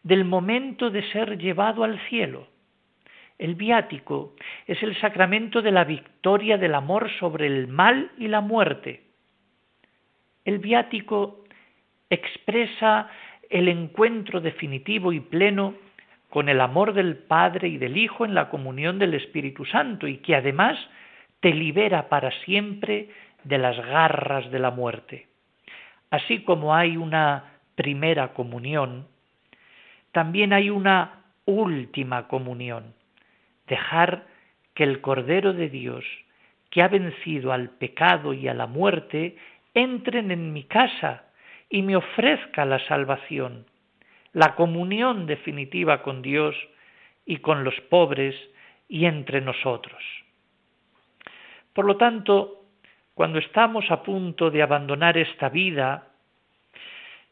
del 0.03 0.25
momento 0.25 0.89
de 0.89 1.03
ser 1.11 1.37
llevado 1.37 1.83
al 1.83 1.99
cielo. 2.07 2.47
El 3.37 3.55
viático 3.55 4.35
es 4.65 4.81
el 4.81 4.95
sacramento 4.97 5.61
de 5.61 5.71
la 5.71 5.83
victoria 5.83 6.57
del 6.57 6.75
amor 6.75 7.11
sobre 7.19 7.47
el 7.47 7.67
mal 7.67 8.11
y 8.17 8.29
la 8.29 8.39
muerte. 8.39 9.03
El 10.45 10.59
viático 10.59 11.43
expresa 12.09 13.09
el 13.49 13.67
encuentro 13.67 14.39
definitivo 14.39 15.11
y 15.11 15.19
pleno 15.19 15.75
con 16.29 16.49
el 16.49 16.61
amor 16.61 16.93
del 16.93 17.17
Padre 17.17 17.67
y 17.67 17.77
del 17.77 17.97
Hijo 17.97 18.25
en 18.25 18.35
la 18.35 18.49
comunión 18.49 18.99
del 18.99 19.13
Espíritu 19.13 19.65
Santo 19.65 20.07
y 20.07 20.17
que 20.17 20.35
además 20.35 20.77
te 21.41 21.53
libera 21.53 22.07
para 22.09 22.31
siempre 22.43 23.09
de 23.45 23.57
las 23.57 23.77
garras 23.77 24.51
de 24.51 24.59
la 24.59 24.71
muerte. 24.71 25.27
Así 26.09 26.43
como 26.43 26.75
hay 26.75 26.97
una 26.97 27.53
primera 27.75 28.33
comunión, 28.33 29.07
también 30.11 30.51
hay 30.51 30.69
una 30.69 31.23
última 31.45 32.27
comunión, 32.27 32.93
dejar 33.67 34.25
que 34.73 34.83
el 34.83 34.99
Cordero 35.01 35.53
de 35.53 35.69
Dios, 35.69 36.03
que 36.69 36.81
ha 36.81 36.87
vencido 36.87 37.53
al 37.53 37.69
pecado 37.69 38.33
y 38.33 38.47
a 38.47 38.53
la 38.53 38.67
muerte, 38.67 39.37
entren 39.73 40.31
en 40.31 40.51
mi 40.51 40.63
casa 40.63 41.23
y 41.69 41.81
me 41.81 41.95
ofrezca 41.95 42.65
la 42.65 42.79
salvación, 42.87 43.65
la 44.33 44.55
comunión 44.55 45.27
definitiva 45.27 46.01
con 46.01 46.21
Dios 46.21 46.55
y 47.25 47.37
con 47.37 47.63
los 47.63 47.79
pobres 47.89 48.35
y 48.87 49.05
entre 49.05 49.41
nosotros. 49.41 50.01
Por 51.73 51.85
lo 51.85 51.97
tanto, 51.97 52.64
cuando 53.15 53.39
estamos 53.39 53.89
a 53.89 54.03
punto 54.03 54.51
de 54.51 54.61
abandonar 54.61 55.17
esta 55.17 55.49
vida 55.49 56.09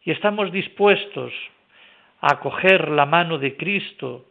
y 0.02 0.12
estamos 0.12 0.52
dispuestos 0.52 1.34
a 2.22 2.36
acoger 2.36 2.90
la 2.90 3.06
mano 3.06 3.38
de 3.38 3.58
Cristo 3.58 4.28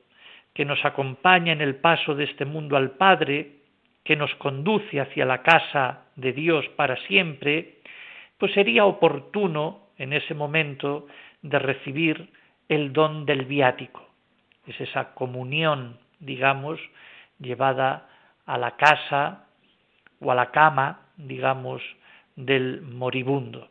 que 0.54 0.64
nos 0.64 0.82
acompaña 0.84 1.52
en 1.52 1.60
el 1.60 1.76
paso 1.76 2.14
de 2.14 2.24
este 2.24 2.46
mundo 2.46 2.76
al 2.76 2.92
Padre, 2.92 3.56
que 4.02 4.16
nos 4.16 4.34
conduce 4.36 4.98
hacia 4.98 5.26
la 5.26 5.42
casa 5.42 6.06
de 6.16 6.32
Dios 6.32 6.66
para 6.70 6.96
siempre, 7.06 7.76
pues 8.38 8.52
sería 8.52 8.86
oportuno 8.86 9.88
en 9.98 10.14
ese 10.14 10.34
momento 10.34 11.06
de 11.42 11.58
recibir 11.58 12.30
el 12.68 12.94
don 12.94 13.26
del 13.26 13.44
viático. 13.44 14.08
Es 14.66 14.80
esa 14.80 15.12
comunión, 15.14 15.98
digamos, 16.18 16.80
llevada 17.38 18.08
a 18.46 18.56
la 18.56 18.76
casa 18.76 19.46
o 20.20 20.32
a 20.32 20.34
la 20.34 20.50
cama, 20.50 21.01
digamos, 21.16 21.82
del 22.36 22.82
moribundo. 22.82 23.68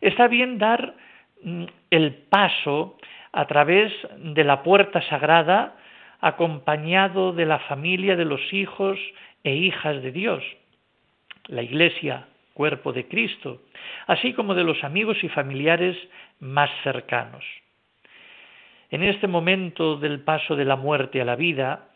Está 0.00 0.28
bien 0.28 0.58
dar 0.58 0.94
mm, 1.42 1.64
el 1.90 2.14
paso 2.14 2.96
a 3.32 3.46
través 3.46 3.92
de 4.18 4.44
la 4.44 4.62
puerta 4.62 5.02
sagrada 5.08 5.76
acompañado 6.20 7.32
de 7.32 7.46
la 7.46 7.58
familia 7.60 8.16
de 8.16 8.24
los 8.24 8.40
hijos 8.52 8.98
e 9.44 9.54
hijas 9.54 10.02
de 10.02 10.12
Dios, 10.12 10.44
la 11.46 11.62
Iglesia, 11.62 12.26
cuerpo 12.52 12.92
de 12.92 13.08
Cristo, 13.08 13.62
así 14.06 14.34
como 14.34 14.54
de 14.54 14.64
los 14.64 14.84
amigos 14.84 15.22
y 15.22 15.28
familiares 15.28 15.96
más 16.40 16.70
cercanos. 16.82 17.44
En 18.90 19.02
este 19.02 19.28
momento 19.28 19.96
del 19.96 20.20
paso 20.20 20.56
de 20.56 20.64
la 20.64 20.76
muerte 20.76 21.20
a 21.20 21.24
la 21.24 21.36
vida, 21.36 21.88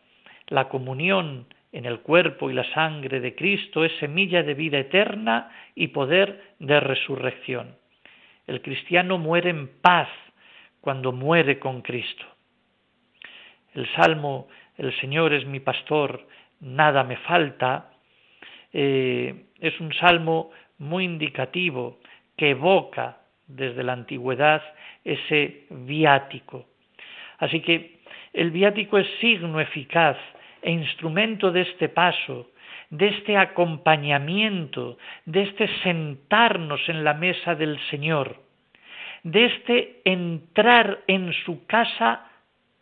la 0.46 0.68
comunión 0.68 1.46
en 1.74 1.86
el 1.86 2.00
cuerpo 2.00 2.50
y 2.50 2.54
la 2.54 2.62
sangre 2.72 3.18
de 3.18 3.34
Cristo 3.34 3.84
es 3.84 3.90
semilla 3.98 4.44
de 4.44 4.54
vida 4.54 4.78
eterna 4.78 5.50
y 5.74 5.88
poder 5.88 6.54
de 6.60 6.78
resurrección. 6.78 7.74
El 8.46 8.62
cristiano 8.62 9.18
muere 9.18 9.50
en 9.50 9.66
paz 9.80 10.08
cuando 10.80 11.10
muere 11.10 11.58
con 11.58 11.82
Cristo. 11.82 12.24
El 13.74 13.92
salmo 13.96 14.46
El 14.78 14.96
Señor 15.00 15.32
es 15.32 15.44
mi 15.46 15.58
pastor, 15.58 16.26
nada 16.60 17.02
me 17.02 17.16
falta, 17.16 17.90
eh, 18.72 19.46
es 19.58 19.80
un 19.80 19.92
salmo 19.94 20.52
muy 20.78 21.04
indicativo 21.04 21.98
que 22.36 22.50
evoca 22.50 23.18
desde 23.48 23.82
la 23.82 23.94
antigüedad 23.94 24.62
ese 25.04 25.66
viático. 25.70 26.66
Así 27.38 27.60
que 27.60 27.98
el 28.32 28.52
viático 28.52 28.96
es 28.96 29.08
signo 29.20 29.60
eficaz 29.60 30.16
e 30.64 30.72
instrumento 30.72 31.52
de 31.52 31.60
este 31.60 31.88
paso, 31.88 32.50
de 32.88 33.08
este 33.08 33.36
acompañamiento, 33.36 34.96
de 35.26 35.42
este 35.42 35.68
sentarnos 35.82 36.80
en 36.88 37.04
la 37.04 37.12
mesa 37.12 37.54
del 37.54 37.78
Señor, 37.90 38.40
de 39.22 39.44
este 39.44 40.00
entrar 40.04 41.00
en 41.06 41.32
su 41.44 41.66
casa 41.66 42.26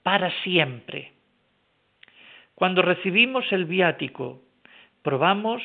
para 0.04 0.30
siempre. 0.42 1.12
Cuando 2.54 2.82
recibimos 2.82 3.50
el 3.50 3.64
viático, 3.64 4.40
probamos 5.02 5.60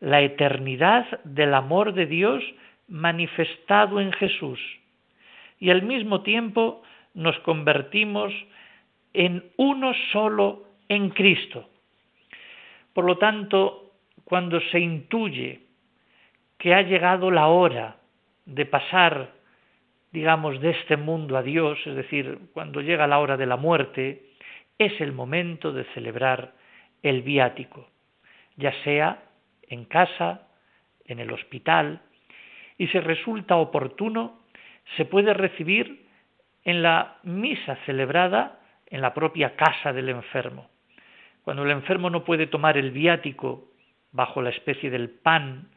la 0.00 0.22
eternidad 0.22 1.20
del 1.24 1.52
amor 1.52 1.92
de 1.92 2.06
Dios 2.06 2.42
manifestado 2.88 4.00
en 4.00 4.12
Jesús 4.12 4.58
y 5.60 5.70
al 5.70 5.82
mismo 5.82 6.22
tiempo 6.22 6.82
nos 7.14 7.38
convertimos 7.40 8.32
en 9.12 9.50
uno 9.56 9.92
solo 10.12 10.67
en 10.88 11.10
Cristo. 11.10 11.68
Por 12.92 13.04
lo 13.04 13.18
tanto, 13.18 13.92
cuando 14.24 14.60
se 14.60 14.80
intuye 14.80 15.60
que 16.58 16.74
ha 16.74 16.82
llegado 16.82 17.30
la 17.30 17.46
hora 17.46 17.96
de 18.44 18.66
pasar, 18.66 19.32
digamos, 20.12 20.60
de 20.60 20.70
este 20.70 20.96
mundo 20.96 21.36
a 21.36 21.42
Dios, 21.42 21.78
es 21.86 21.94
decir, 21.94 22.38
cuando 22.52 22.80
llega 22.80 23.06
la 23.06 23.18
hora 23.18 23.36
de 23.36 23.46
la 23.46 23.56
muerte, 23.56 24.22
es 24.78 25.00
el 25.00 25.12
momento 25.12 25.72
de 25.72 25.84
celebrar 25.94 26.52
el 27.02 27.22
viático, 27.22 27.88
ya 28.56 28.72
sea 28.84 29.22
en 29.68 29.84
casa, 29.84 30.48
en 31.04 31.20
el 31.20 31.32
hospital, 31.32 32.00
y 32.76 32.88
si 32.88 32.98
resulta 33.00 33.56
oportuno, 33.56 34.40
se 34.96 35.04
puede 35.04 35.34
recibir 35.34 36.06
en 36.64 36.82
la 36.82 37.18
misa 37.22 37.76
celebrada 37.86 38.60
en 38.86 39.00
la 39.00 39.14
propia 39.14 39.56
casa 39.56 39.92
del 39.92 40.08
enfermo. 40.08 40.68
Cuando 41.48 41.64
el 41.64 41.70
enfermo 41.70 42.10
no 42.10 42.24
puede 42.24 42.46
tomar 42.46 42.76
el 42.76 42.90
viático 42.90 43.70
bajo 44.12 44.42
la 44.42 44.50
especie 44.50 44.90
del 44.90 45.08
pan, 45.08 45.70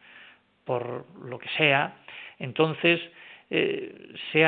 por 0.65 1.05
lo 1.23 1.39
que 1.39 1.47
sea, 1.55 1.95
entonces 2.39 2.99
eh, 3.49 4.13
se, 4.33 4.41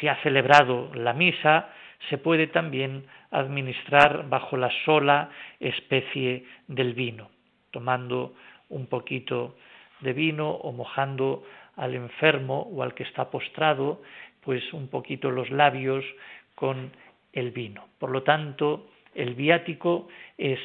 se 0.00 0.08
ha 0.08 0.16
celebrado 0.22 0.90
la 0.94 1.12
misa, 1.12 1.68
se 2.08 2.16
puede 2.16 2.46
también 2.46 3.04
administrar 3.30 4.26
bajo 4.30 4.56
la 4.56 4.70
sola 4.86 5.28
especie 5.60 6.46
del 6.66 6.94
vino, 6.94 7.28
tomando 7.70 8.34
un 8.70 8.86
poquito 8.86 9.56
de 10.00 10.14
vino 10.14 10.48
o 10.48 10.72
mojando 10.72 11.44
al 11.76 11.94
enfermo 11.94 12.70
o 12.72 12.82
al 12.82 12.94
que 12.94 13.02
está 13.02 13.30
postrado, 13.30 14.00
pues 14.40 14.72
un 14.72 14.88
poquito 14.88 15.30
los 15.30 15.50
labios 15.50 16.06
con 16.54 16.90
el 17.34 17.50
vino. 17.50 17.86
Por 17.98 18.08
lo 18.08 18.22
tanto, 18.22 18.86
el 19.14 19.34
viático 19.34 20.08
es 20.38 20.58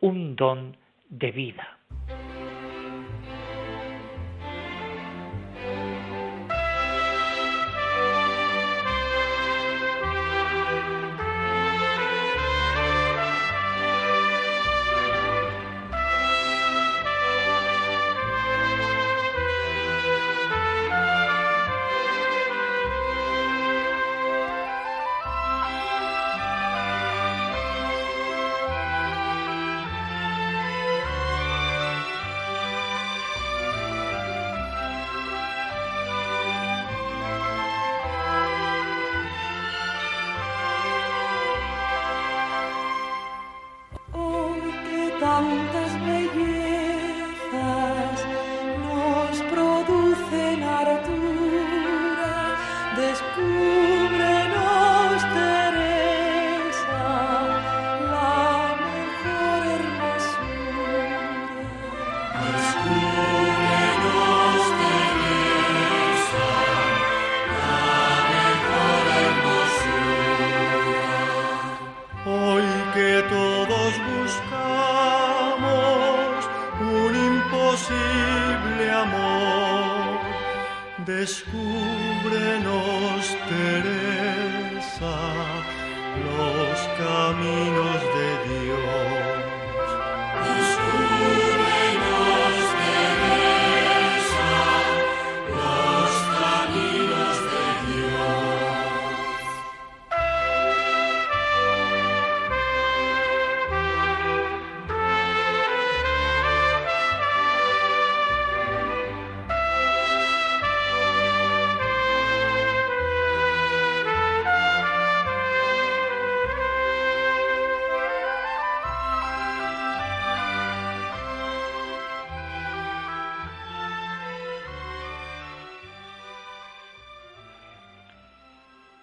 un 0.00 0.36
don 0.36 0.76
de 1.08 1.30
vida. 1.30 1.78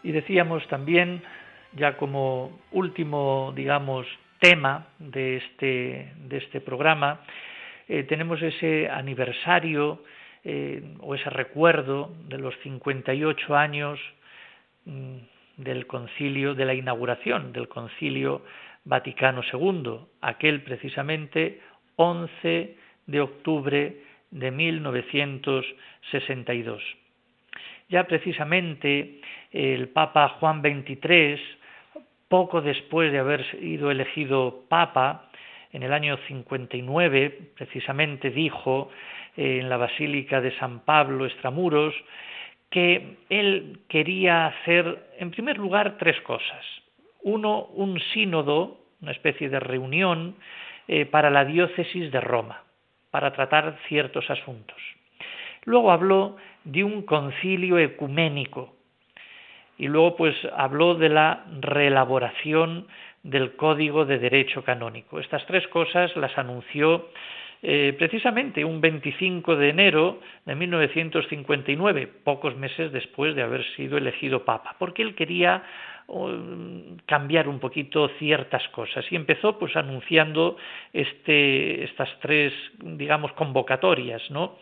Y 0.10 0.12
decíamos 0.12 0.68
también, 0.70 1.22
ya 1.74 1.96
como 1.96 2.60
último, 2.72 3.54
digamos, 3.56 4.08
tema 4.40 4.88
de 4.98 5.38
este, 5.38 6.14
de 6.16 6.38
este 6.38 6.62
programa, 6.62 7.22
eh, 7.88 8.06
tenemos 8.06 8.42
ese 8.42 8.90
aniversario 8.90 10.04
eh, 10.44 10.96
o 11.02 11.14
ese 11.14 11.30
recuerdo 11.30 12.12
de 12.28 12.40
los 12.40 12.56
58 12.64 13.56
años 13.56 14.00
mm, 14.86 15.18
del 15.58 15.86
concilio, 15.86 16.56
de 16.56 16.66
la 16.66 16.74
inauguración 16.74 17.54
del 17.54 17.68
concilio 17.68 18.42
Vaticano 18.86 19.44
II, 19.54 20.08
aquel 20.22 20.64
precisamente 20.64 21.62
11 21.98 22.78
de 23.06 23.22
octubre 23.22 24.02
de 24.32 24.50
1962. 24.50 26.82
Ya 27.90 28.06
precisamente 28.06 29.20
el 29.52 29.90
Papa 29.90 30.30
Juan 30.40 30.62
XXIII, 30.62 31.40
poco 32.28 32.62
después 32.62 33.12
de 33.12 33.20
haber 33.20 33.44
sido 33.52 33.90
elegido 33.90 34.64
Papa, 34.70 35.30
en 35.72 35.84
el 35.84 35.94
año 35.94 36.18
59, 36.28 37.52
precisamente 37.56 38.32
dijo 38.32 38.90
eh, 39.36 39.60
en 39.60 39.70
la 39.70 39.78
Basílica 39.78 40.42
de 40.42 40.56
San 40.58 40.80
Pablo, 40.80 41.26
Extramuros, 41.26 41.94
que 42.70 43.18
él 43.30 43.80
quería 43.88 44.48
hacer, 44.48 45.10
en 45.18 45.32
primer 45.32 45.58
lugar, 45.58 45.98
tres 45.98 46.20
cosas. 46.22 46.66
Uno, 47.24 47.66
un 47.74 48.00
sínodo, 48.14 48.80
una 49.02 49.12
especie 49.12 49.50
de 49.50 49.60
reunión 49.60 50.36
eh, 50.88 51.06
para 51.06 51.30
la 51.30 51.46
diócesis 51.46 52.12
de 52.12 52.22
Roma, 52.22 52.64
para 53.12 53.34
tratar 53.34 53.78
ciertos 53.88 54.30
asuntos. 54.30 54.78
Luego 55.66 55.92
habló 55.92 56.38
de 56.64 56.84
un 56.84 57.04
concilio 57.04 57.78
ecuménico 57.78 58.76
y 59.78 59.88
luego 59.88 60.16
pues 60.16 60.36
habló 60.56 60.96
de 60.96 61.10
la 61.10 61.46
reelaboración 61.62 62.88
del 63.24 63.56
Código 63.56 64.06
de 64.06 64.20
Derecho 64.20 64.64
Canónico. 64.64 65.20
Estas 65.20 65.46
tres 65.46 65.68
cosas 65.68 66.16
las 66.16 66.38
anunció 66.38 67.10
eh, 67.62 67.94
precisamente 67.98 68.64
un 68.64 68.80
25 68.80 69.56
de 69.58 69.70
enero 69.70 70.20
de 70.46 70.56
1959, 70.56 72.08
pocos 72.24 72.56
meses 72.56 72.92
después 72.92 73.36
de 73.36 73.44
haber 73.44 73.66
sido 73.76 73.98
elegido 73.98 74.46
Papa, 74.46 74.76
porque 74.80 75.02
él 75.02 75.14
quería 75.14 75.64
um, 76.08 76.98
cambiar 77.06 77.50
un 77.50 77.60
poquito 77.60 78.08
ciertas 78.18 78.66
cosas 78.70 79.06
y 79.12 79.16
empezó 79.18 79.60
pues 79.60 79.76
anunciando 79.76 80.56
este, 80.94 81.84
estas 81.84 82.10
tres 82.22 82.54
digamos 82.82 83.34
convocatorias 83.34 84.22
no 84.32 84.56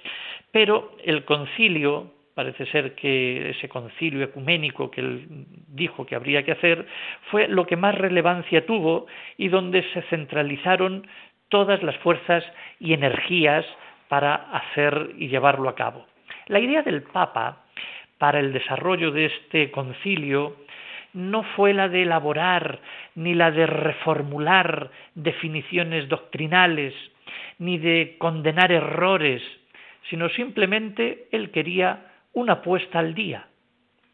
pero 0.52 0.95
el 1.04 1.24
concilio 1.24 2.14
parece 2.34 2.68
ser 2.68 2.93
que 2.93 3.50
ese 3.50 3.68
concilio 3.68 4.24
ecuménico 4.24 4.91
que 4.91 5.02
él 5.02 5.26
dijo 5.68 6.06
que 6.06 6.16
habría 6.16 6.43
que 6.43 6.52
hacer 6.52 6.86
fue 7.32 7.48
lo 7.48 7.66
que 7.66 7.76
más 7.76 7.95
relevancia 7.95 8.64
tuvo 8.66 9.08
y 9.38 9.48
donde 9.48 9.84
se 9.91 10.04
centralizaron 10.04 11.08
todas 11.50 11.82
las 11.84 11.95
fuerzas 11.98 12.43
y 12.80 12.93
energías 12.93 13.66
para 14.08 14.36
hacer 14.36 15.12
y 15.18 15.28
llevarlo 15.28 15.70
a 15.70 15.76
cabo. 15.76 16.06
La 16.48 16.60
idea 16.60 16.82
del 16.82 17.04
Papa 17.04 17.64
para 18.18 18.39
el 18.39 18.54
desarrollo 18.54 19.12
de 19.12 19.26
este 19.26 19.72
concilio 19.72 20.56
no 21.14 21.43
fue 21.56 21.74
la 21.74 21.89
de 21.89 22.04
elaborar 22.04 22.80
ni 23.16 23.34
la 23.34 23.52
de 23.52 23.66
reformular 23.66 24.91
definiciones 25.16 26.08
doctrinales, 26.10 26.93
ni 27.60 27.78
de 27.78 28.16
condenar 28.18 28.72
errores, 28.72 29.41
sino 30.10 30.30
simplemente 30.30 31.28
él 31.32 31.52
quería 31.52 32.12
una 32.34 32.62
puesta 32.62 33.00
al 33.00 33.14
día, 33.14 33.48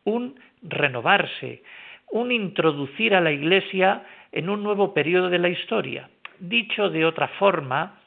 un 0.05 0.39
renovarse, 0.61 1.63
un 2.11 2.31
introducir 2.31 3.15
a 3.15 3.21
la 3.21 3.31
Iglesia 3.31 4.03
en 4.31 4.49
un 4.49 4.63
nuevo 4.63 4.93
periodo 4.93 5.29
de 5.29 5.39
la 5.39 5.49
historia. 5.49 6.09
Dicho 6.39 6.89
de 6.89 7.05
otra 7.05 7.27
forma, 7.39 7.99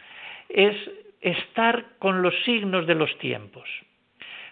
es 0.48 0.76
estar 1.20 1.96
con 1.98 2.22
los 2.22 2.34
signos 2.44 2.86
de 2.86 2.94
los 2.94 3.16
tiempos. 3.18 3.68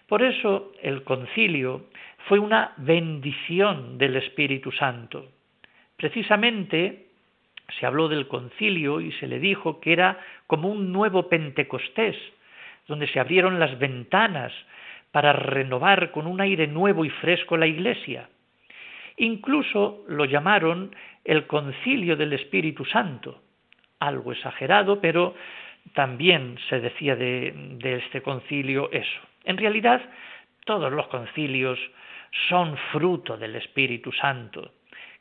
Por 0.08 0.22
eso 0.22 0.72
el 0.82 1.02
concilio 1.02 1.86
fue 2.28 2.38
una 2.38 2.72
bendición 2.76 3.98
del 3.98 4.16
Espíritu 4.16 4.72
Santo. 4.72 5.30
Precisamente 5.96 7.06
se 7.78 7.86
habló 7.86 8.08
del 8.08 8.28
concilio 8.28 9.00
y 9.00 9.12
se 9.12 9.26
le 9.26 9.38
dijo 9.38 9.80
que 9.80 9.92
era 9.92 10.18
como 10.46 10.68
un 10.68 10.92
nuevo 10.92 11.28
Pentecostés, 11.28 12.16
donde 12.86 13.08
se 13.08 13.20
abrieron 13.20 13.58
las 13.58 13.78
ventanas 13.78 14.52
para 15.10 15.32
renovar 15.32 16.10
con 16.10 16.26
un 16.26 16.40
aire 16.40 16.66
nuevo 16.66 17.04
y 17.04 17.10
fresco 17.10 17.56
la 17.56 17.66
Iglesia. 17.66 18.28
Incluso 19.16 20.04
lo 20.08 20.24
llamaron 20.24 20.94
el 21.24 21.46
concilio 21.46 22.16
del 22.16 22.32
Espíritu 22.32 22.84
Santo, 22.84 23.43
algo 24.06 24.32
exagerado, 24.32 25.00
pero 25.00 25.34
también 25.92 26.56
se 26.68 26.80
decía 26.80 27.16
de, 27.16 27.78
este 27.82 28.22
concilio 28.22 28.90
eso. 28.92 29.20
En 29.44 29.56
realidad, 29.56 30.00
todos 30.64 30.92
los 30.92 31.06
concilios 31.08 31.78
son 32.48 32.76
fruto 32.92 33.36
del 33.36 33.56
Espíritu 33.56 34.10
Santo, 34.12 34.72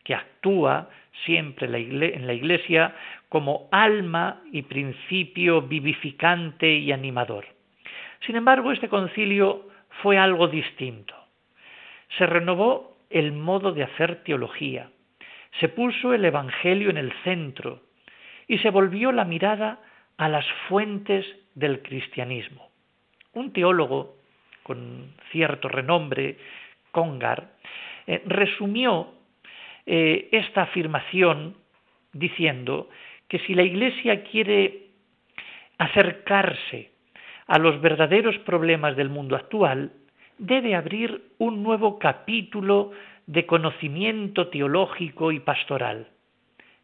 que 0.03 0.15
actúa 0.15 0.89
siempre 1.25 1.67
en 1.67 2.27
la 2.27 2.33
Iglesia 2.33 2.95
como 3.29 3.67
alma 3.71 4.41
y 4.51 4.63
principio 4.63 5.61
vivificante 5.61 6.71
y 6.71 6.91
animador. 6.91 7.45
Sin 8.25 8.35
embargo, 8.35 8.71
este 8.71 8.89
concilio 8.89 9.67
fue 10.01 10.17
algo 10.17 10.47
distinto. 10.47 11.13
Se 12.17 12.25
renovó 12.25 12.97
el 13.09 13.33
modo 13.33 13.73
de 13.73 13.83
hacer 13.83 14.23
teología, 14.23 14.89
se 15.59 15.69
puso 15.69 16.13
el 16.13 16.25
Evangelio 16.25 16.89
en 16.89 16.97
el 16.97 17.13
centro 17.23 17.81
y 18.53 18.59
se 18.59 18.69
volvió 18.69 19.11
la 19.11 19.25
mirada 19.25 19.79
a 20.17 20.29
las 20.29 20.45
fuentes 20.69 21.25
del 21.55 21.81
cristianismo. 21.81 22.69
Un 23.33 23.51
teólogo 23.51 24.17
con 24.61 25.11
cierto 25.31 25.69
renombre, 25.69 26.37
Congar, 26.91 27.53
eh, 28.05 28.21
resumió 28.27 29.07
eh, 29.87 30.29
esta 30.31 30.61
afirmación 30.61 31.57
diciendo 32.11 32.89
que 33.27 33.39
si 33.39 33.55
la 33.55 33.63
Iglesia 33.63 34.23
quiere 34.23 34.89
acercarse 35.79 36.91
a 37.47 37.57
los 37.57 37.81
verdaderos 37.81 38.37
problemas 38.45 38.95
del 38.95 39.09
mundo 39.09 39.35
actual, 39.35 39.93
debe 40.37 40.75
abrir 40.75 41.23
un 41.39 41.63
nuevo 41.63 41.97
capítulo 41.97 42.91
de 43.25 43.47
conocimiento 43.47 44.49
teológico 44.49 45.31
y 45.31 45.39
pastoral. 45.39 46.07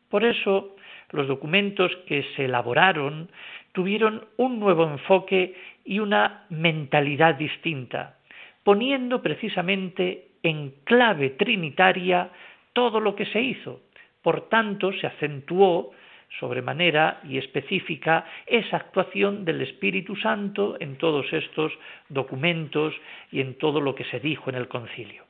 Por 0.09 0.25
eso, 0.25 0.75
los 1.11 1.27
documentos 1.27 1.95
que 2.07 2.23
se 2.35 2.45
elaboraron 2.45 3.29
tuvieron 3.71 4.25
un 4.37 4.59
nuevo 4.59 4.83
enfoque 4.83 5.55
y 5.85 5.99
una 5.99 6.45
mentalidad 6.49 7.35
distinta, 7.35 8.17
poniendo 8.63 9.21
precisamente 9.21 10.29
en 10.43 10.71
clave 10.83 11.31
trinitaria 11.31 12.29
todo 12.73 12.99
lo 12.99 13.15
que 13.15 13.25
se 13.25 13.41
hizo. 13.41 13.81
Por 14.21 14.49
tanto, 14.49 14.91
se 14.93 15.07
acentuó 15.07 15.91
sobremanera 16.39 17.21
y 17.23 17.37
específica 17.37 18.25
esa 18.45 18.77
actuación 18.77 19.45
del 19.45 19.61
Espíritu 19.61 20.15
Santo 20.15 20.77
en 20.79 20.97
todos 20.97 21.31
estos 21.33 21.71
documentos 22.07 22.93
y 23.31 23.41
en 23.41 23.57
todo 23.57 23.81
lo 23.81 23.95
que 23.95 24.03
se 24.05 24.19
dijo 24.19 24.49
en 24.49 24.55
el 24.55 24.67
concilio. 24.67 25.23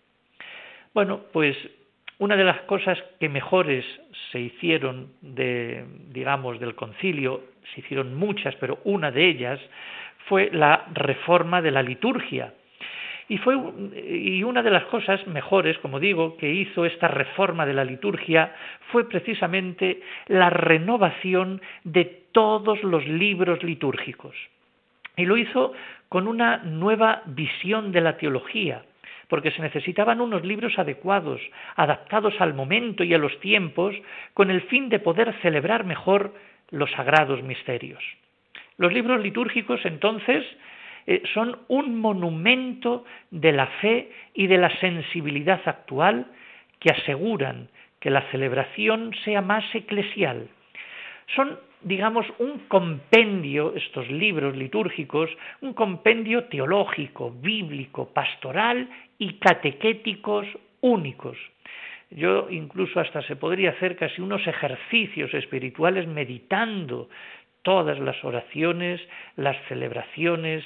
Bueno, 0.94 1.22
pues 1.32 1.56
una 2.20 2.36
de 2.36 2.44
las 2.44 2.62
cosas 2.62 2.98
que 3.20 3.30
mejores 3.30 3.86
se 4.32 4.40
hicieron 4.40 5.14
de, 5.22 5.86
digamos, 6.10 6.60
del 6.60 6.76
concilio, 6.76 7.44
se 7.74 7.82
hicieron 7.82 8.16
muchas, 8.16 8.56
pero 8.56 8.80
una 8.84 9.12
de 9.12 9.28
ellas 9.28 9.60
fue 10.28 10.50
la 10.54 10.86
reforma 10.94 11.62
de 11.62 11.72
la 11.72 11.82
liturgia, 11.82 12.54
y, 13.30 13.38
fue, 13.38 13.56
y 14.04 14.44
una 14.44 14.64
de 14.64 14.72
las 14.72 14.86
cosas 14.86 15.26
mejores, 15.28 15.78
como 15.78 16.00
digo, 16.00 16.36
que 16.38 16.52
hizo 16.52 16.84
esta 16.84 17.08
reforma 17.08 17.68
de 17.68 17.76
la 17.76 17.86
liturgia 17.86 18.56
fue 18.92 19.08
precisamente 19.08 20.02
la 20.28 20.50
renovación 20.50 21.62
de 21.84 22.06
todos 22.32 22.84
los 22.84 23.08
libros 23.08 23.64
litúrgicos. 23.64 24.36
Y 25.16 25.26
lo 25.26 25.38
hizo 25.38 25.74
con 26.10 26.28
una 26.28 26.58
nueva 26.58 27.22
visión 27.28 27.92
de 27.92 28.02
la 28.02 28.18
teología, 28.18 28.84
porque 29.30 29.52
se 29.52 29.62
necesitaban 29.62 30.20
unos 30.20 30.44
libros 30.44 30.78
adecuados, 30.78 31.40
adaptados 31.76 32.34
al 32.40 32.54
momento 32.54 33.04
y 33.04 33.14
a 33.14 33.18
los 33.18 33.40
tiempos, 33.40 33.96
con 34.34 34.50
el 34.50 34.62
fin 34.64 34.90
de 34.90 35.00
poder 35.00 35.34
celebrar 35.42 35.86
mejor 35.86 36.34
los 36.72 36.92
sagrados 36.92 37.42
misterios. 37.44 38.04
Los 38.78 38.92
libros 38.92 39.22
litúrgicos 39.22 39.86
entonces 39.86 40.44
eh, 41.06 41.22
son 41.34 41.60
un 41.68 42.00
monumento 42.00 43.06
de 43.32 43.52
la 43.52 43.68
fe 43.82 44.12
y 44.34 44.48
de 44.48 44.58
la 44.58 44.70
sensibilidad 44.80 45.62
actual 45.66 46.28
que 46.80 46.92
aseguran 46.92 47.70
que 48.00 48.10
la 48.10 48.22
celebración 48.32 49.14
sea 49.26 49.42
más 49.42 49.64
eclesial. 49.76 50.48
Son, 51.36 51.60
digamos, 51.82 52.26
un 52.40 52.60
compendio, 52.68 53.74
estos 53.76 54.10
libros 54.10 54.56
litúrgicos, 54.56 55.30
un 55.62 55.74
compendio 55.74 56.46
teológico, 56.46 57.32
bíblico, 57.32 58.14
pastoral 58.14 58.90
y 59.18 59.34
catequéticos 59.40 60.46
únicos, 60.82 61.38
yo 62.12 62.50
incluso 62.50 63.00
hasta 63.00 63.22
se 63.24 63.36
podría 63.36 63.72
hacer 63.72 63.96
casi 63.96 64.22
unos 64.22 64.46
ejercicios 64.48 65.34
espirituales 65.34 66.08
meditando 66.08 67.08
todas 67.62 68.00
las 68.00 68.24
oraciones, 68.24 69.00
las 69.36 69.56
celebraciones, 69.68 70.64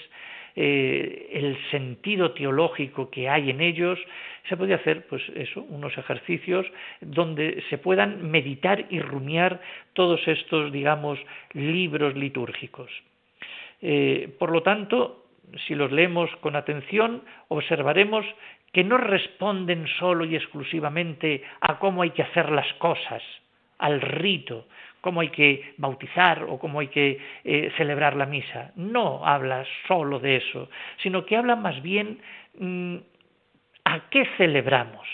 eh, 0.55 1.29
el 1.33 1.57
sentido 1.71 2.31
teológico 2.31 3.09
que 3.09 3.29
hay 3.29 3.49
en 3.49 3.61
ellos, 3.61 3.99
se 4.47 4.57
podría 4.57 4.75
hacer, 4.75 5.07
pues 5.07 5.21
eso, 5.35 5.65
unos 5.69 5.97
ejercicios 5.97 6.65
donde 7.01 7.63
se 7.69 7.77
puedan 7.77 8.29
meditar 8.29 8.85
y 8.89 8.99
rumiar 8.99 9.61
todos 9.93 10.27
estos, 10.27 10.71
digamos, 10.71 11.19
libros 11.53 12.15
litúrgicos. 12.15 12.91
Eh, 13.81 14.33
por 14.37 14.51
lo 14.51 14.61
tanto, 14.63 15.25
si 15.67 15.75
los 15.75 15.91
leemos 15.91 16.29
con 16.37 16.55
atención, 16.55 17.23
observaremos 17.47 18.25
que 18.71 18.83
no 18.83 18.97
responden 18.97 19.87
solo 19.99 20.25
y 20.25 20.35
exclusivamente 20.35 21.43
a 21.61 21.79
cómo 21.79 22.01
hay 22.01 22.09
que 22.11 22.23
hacer 22.23 22.49
las 22.49 22.71
cosas, 22.73 23.21
al 23.77 24.01
rito, 24.01 24.65
cómo 25.03 25.19
hay 25.19 25.29
que 25.29 25.73
bautizar 25.75 26.45
o 26.47 26.57
cómo 26.57 26.79
hay 26.79 26.87
que 26.87 27.19
eh, 27.43 27.69
celebrar 27.75 28.15
la 28.15 28.25
misa. 28.25 28.71
No 28.77 29.27
habla 29.27 29.65
solo 29.85 30.17
de 30.17 30.37
eso, 30.37 30.69
sino 31.03 31.25
que 31.25 31.35
habla 31.35 31.57
más 31.57 31.81
bien 31.81 32.19
mm, 32.57 32.95
a 33.83 34.09
qué 34.09 34.25
celebramos, 34.37 35.05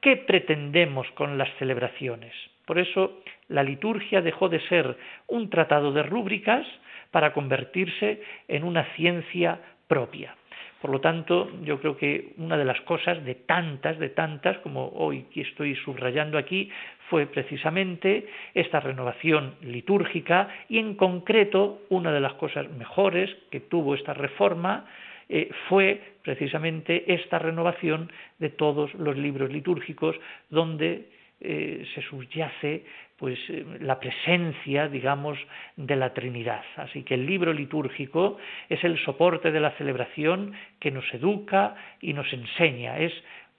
qué 0.00 0.16
pretendemos 0.16 1.06
con 1.10 1.36
las 1.36 1.50
celebraciones. 1.58 2.32
Por 2.64 2.78
eso 2.78 3.20
la 3.48 3.62
liturgia 3.62 4.22
dejó 4.22 4.48
de 4.48 4.60
ser 4.60 4.96
un 5.26 5.50
tratado 5.50 5.92
de 5.92 6.04
rúbricas 6.04 6.66
para 7.10 7.34
convertirse 7.34 8.22
en 8.48 8.64
una 8.64 8.84
ciencia 8.94 9.60
propia. 9.88 10.34
Por 10.82 10.90
lo 10.90 11.00
tanto, 11.00 11.48
yo 11.62 11.78
creo 11.78 11.96
que 11.96 12.32
una 12.38 12.56
de 12.56 12.64
las 12.64 12.80
cosas 12.80 13.24
de 13.24 13.36
tantas, 13.36 14.00
de 14.00 14.08
tantas, 14.08 14.58
como 14.58 14.88
hoy 14.88 15.26
estoy 15.36 15.76
subrayando 15.76 16.36
aquí, 16.36 16.68
fue 17.08 17.26
precisamente 17.26 18.26
esta 18.52 18.80
renovación 18.80 19.54
litúrgica 19.60 20.48
y 20.68 20.78
en 20.78 20.96
concreto 20.96 21.82
una 21.88 22.10
de 22.10 22.18
las 22.18 22.32
cosas 22.34 22.68
mejores 22.72 23.30
que 23.52 23.60
tuvo 23.60 23.94
esta 23.94 24.12
reforma 24.12 24.86
eh, 25.28 25.50
fue 25.68 26.00
precisamente 26.22 27.14
esta 27.14 27.38
renovación 27.38 28.10
de 28.40 28.50
todos 28.50 28.92
los 28.94 29.16
libros 29.16 29.52
litúrgicos 29.52 30.16
donde 30.50 31.11
eh, 31.44 31.84
se 31.94 32.02
subyace 32.02 32.84
pues 33.22 33.38
eh, 33.50 33.64
la 33.78 34.00
presencia, 34.00 34.88
digamos, 34.88 35.38
de 35.76 35.94
la 35.94 36.12
Trinidad. 36.12 36.64
Así 36.74 37.04
que 37.04 37.14
el 37.14 37.24
libro 37.24 37.52
litúrgico 37.52 38.36
es 38.68 38.82
el 38.82 38.98
soporte 38.98 39.52
de 39.52 39.60
la 39.60 39.70
celebración 39.72 40.54
que 40.80 40.90
nos 40.90 41.04
educa 41.14 41.76
y 42.00 42.14
nos 42.14 42.32
enseña. 42.32 42.98
Es 42.98 43.12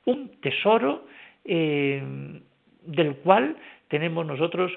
un 0.03 0.31
tesoro 0.41 1.07
eh, 1.45 2.03
del 2.85 3.15
cual 3.17 3.55
tenemos 3.87 4.25
nosotros 4.25 4.71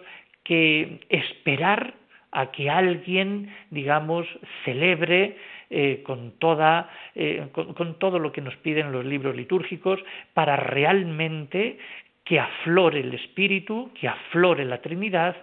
que 0.45 1.01
esperar 1.09 1.95
a 2.31 2.53
que 2.53 2.71
alguien, 2.71 3.53
digamos, 3.71 4.27
celebre 4.65 5.37
eh, 5.69 6.03
con, 6.05 6.39
toda, 6.39 6.91
con, 7.51 7.99
todo 7.99 8.21
lo 8.21 8.31
que 8.31 8.41
nos 8.41 8.55
piden 8.59 8.93
los 8.93 9.05
libros 9.05 9.35
litúrgicos 9.35 9.99
para 10.33 10.55
realmente 10.55 11.79
que 12.27 12.41
aflore 12.41 13.01
el 13.01 13.15
Espíritu, 13.15 13.93
que 13.99 14.09
aflore 14.09 14.65
la 14.65 14.83
Trinidad 14.83 15.37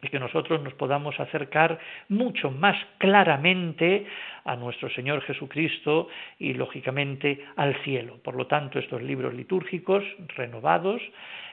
y 0.00 0.08
que 0.08 0.18
nosotros 0.18 0.62
nos 0.62 0.72
podamos 0.74 1.18
acercar 1.20 1.78
mucho 2.08 2.50
más 2.50 2.76
claramente 2.98 4.06
a 4.44 4.56
nuestro 4.56 4.88
Señor 4.90 5.22
Jesucristo 5.22 6.08
y 6.38 6.54
lógicamente 6.54 7.44
al 7.56 7.74
cielo. 7.82 8.18
Por 8.22 8.36
lo 8.36 8.46
tanto, 8.46 8.78
estos 8.78 9.02
libros 9.02 9.34
litúrgicos 9.34 10.04
renovados 10.36 11.02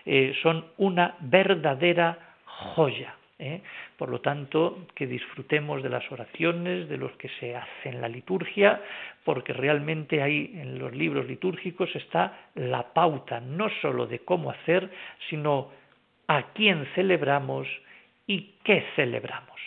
eh, 0.05 0.34
son 0.41 0.65
una 0.78 1.15
verdadera 1.20 2.36
joya. 2.45 3.18
¿Eh? 3.40 3.62
Por 3.98 4.10
lo 4.10 4.20
tanto, 4.22 4.86
que 4.94 5.08
disfrutemos 5.08 5.82
de 5.82 5.90
las 5.90 6.10
oraciones, 6.12 6.90
de 6.90 6.98
los 6.98 7.12
que 7.14 7.30
se 7.40 7.56
hacen 7.56 7.96
en 7.96 8.02
la 8.02 8.10
liturgia, 8.10 8.82
porque 9.24 9.54
realmente 9.54 10.22
ahí 10.22 10.52
en 10.56 10.78
los 10.78 10.94
libros 10.94 11.26
litúrgicos 11.26 11.96
está 11.96 12.50
la 12.56 12.94
pauta, 12.94 13.40
no 13.40 13.70
sólo 13.82 14.06
de 14.06 14.20
cómo 14.20 14.52
hacer, 14.52 14.90
sino 15.30 15.72
a 16.28 16.52
quién 16.54 16.86
celebramos 16.94 17.68
y 18.28 18.56
qué 18.64 18.86
celebramos. 18.96 19.60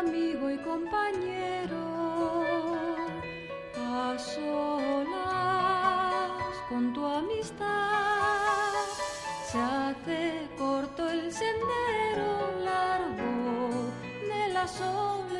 Amigo 0.00 0.50
y 0.50 0.56
compañero, 0.58 1.76
a 3.76 4.16
solas 4.18 5.10
con 6.70 6.92
tu 6.94 7.04
amistad, 7.04 7.66
se 9.50 9.58
hace 9.58 10.48
corto 10.56 11.06
el 11.08 11.30
sendero 11.30 12.60
largo 12.64 13.92
de 14.26 14.48
la 14.54 14.66
soledad. 14.66 15.39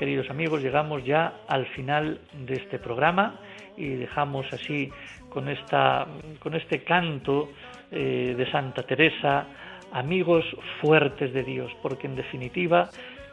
Queridos 0.00 0.30
amigos, 0.30 0.62
llegamos 0.62 1.04
ya 1.04 1.42
al 1.46 1.66
final 1.66 2.22
de 2.32 2.54
este 2.54 2.78
programa 2.78 3.38
y 3.76 3.86
dejamos 3.96 4.50
así 4.50 4.90
con, 5.28 5.46
esta, 5.50 6.06
con 6.38 6.54
este 6.54 6.82
canto 6.84 7.50
eh, 7.90 8.34
de 8.34 8.50
Santa 8.50 8.82
Teresa, 8.84 9.44
amigos 9.92 10.46
fuertes 10.80 11.34
de 11.34 11.42
Dios, 11.42 11.70
porque 11.82 12.06
en 12.06 12.16
definitiva 12.16 12.88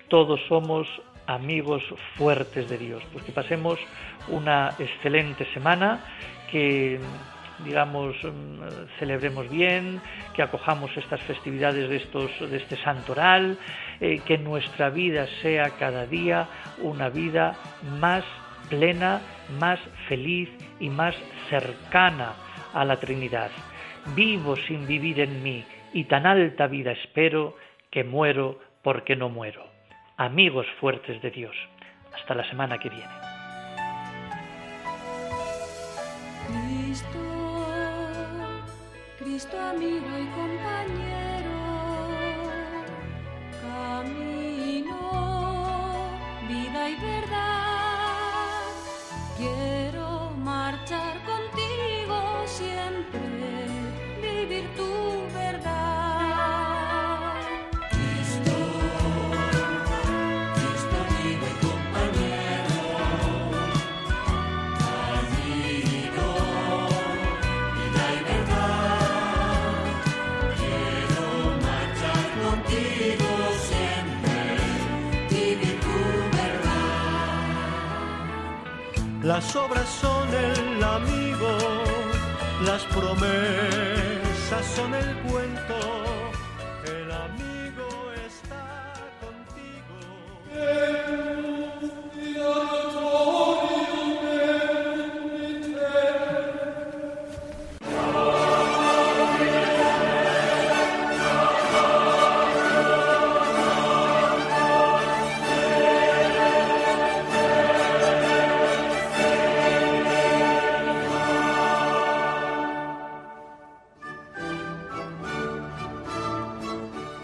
todos 0.10 0.42
somos 0.50 0.90
amigos 1.26 1.84
fuertes 2.18 2.68
de 2.68 2.78
Dios. 2.78 3.02
Pues 3.14 3.24
que 3.24 3.32
pasemos 3.32 3.80
una 4.28 4.72
excelente 4.78 5.46
semana, 5.54 6.04
que 6.52 7.00
digamos, 7.66 8.16
mm, 8.24 8.98
celebremos 9.00 9.50
bien, 9.50 10.02
que 10.36 10.42
acojamos 10.42 10.96
estas 10.98 11.22
festividades 11.22 11.90
de, 11.90 11.98
estos, 11.98 12.32
de 12.40 12.58
este 12.58 12.78
santoral, 12.78 13.58
eh, 14.00 14.22
que 14.26 14.38
nuestra 14.38 14.90
vida 14.90 15.28
sea 15.42 15.72
cada 15.72 16.06
día 16.06 16.48
una 16.80 17.10
vida 17.10 17.56
más 18.00 18.24
plena, 18.70 19.22
más 19.60 19.80
feliz 20.08 20.50
y 20.80 20.90
más 20.90 21.16
cercana 21.50 22.34
a 22.74 22.86
la 22.86 22.98
Trinidad. 22.98 23.52
Vivo 24.16 24.56
sin 24.56 24.88
vivir 24.88 25.20
en 25.20 25.42
mí 25.44 25.64
y 25.94 26.06
tan 26.06 26.26
alta 26.26 26.68
vida 26.68 26.92
espero 26.92 27.56
que 27.90 28.04
muero 28.04 28.60
porque 28.84 29.16
no 29.16 29.30
muero. 29.30 29.66
Amigos 30.18 30.66
fuertes 30.80 31.22
de 31.22 31.32
Dios. 31.32 31.56
Hasta 32.14 32.36
la 32.36 32.48
semana 32.50 32.78
que 32.78 32.90
viene. 32.90 33.38
Cristo 39.38 39.60
amigo 39.60 40.18
y 40.18 40.26
compañero, 40.30 41.07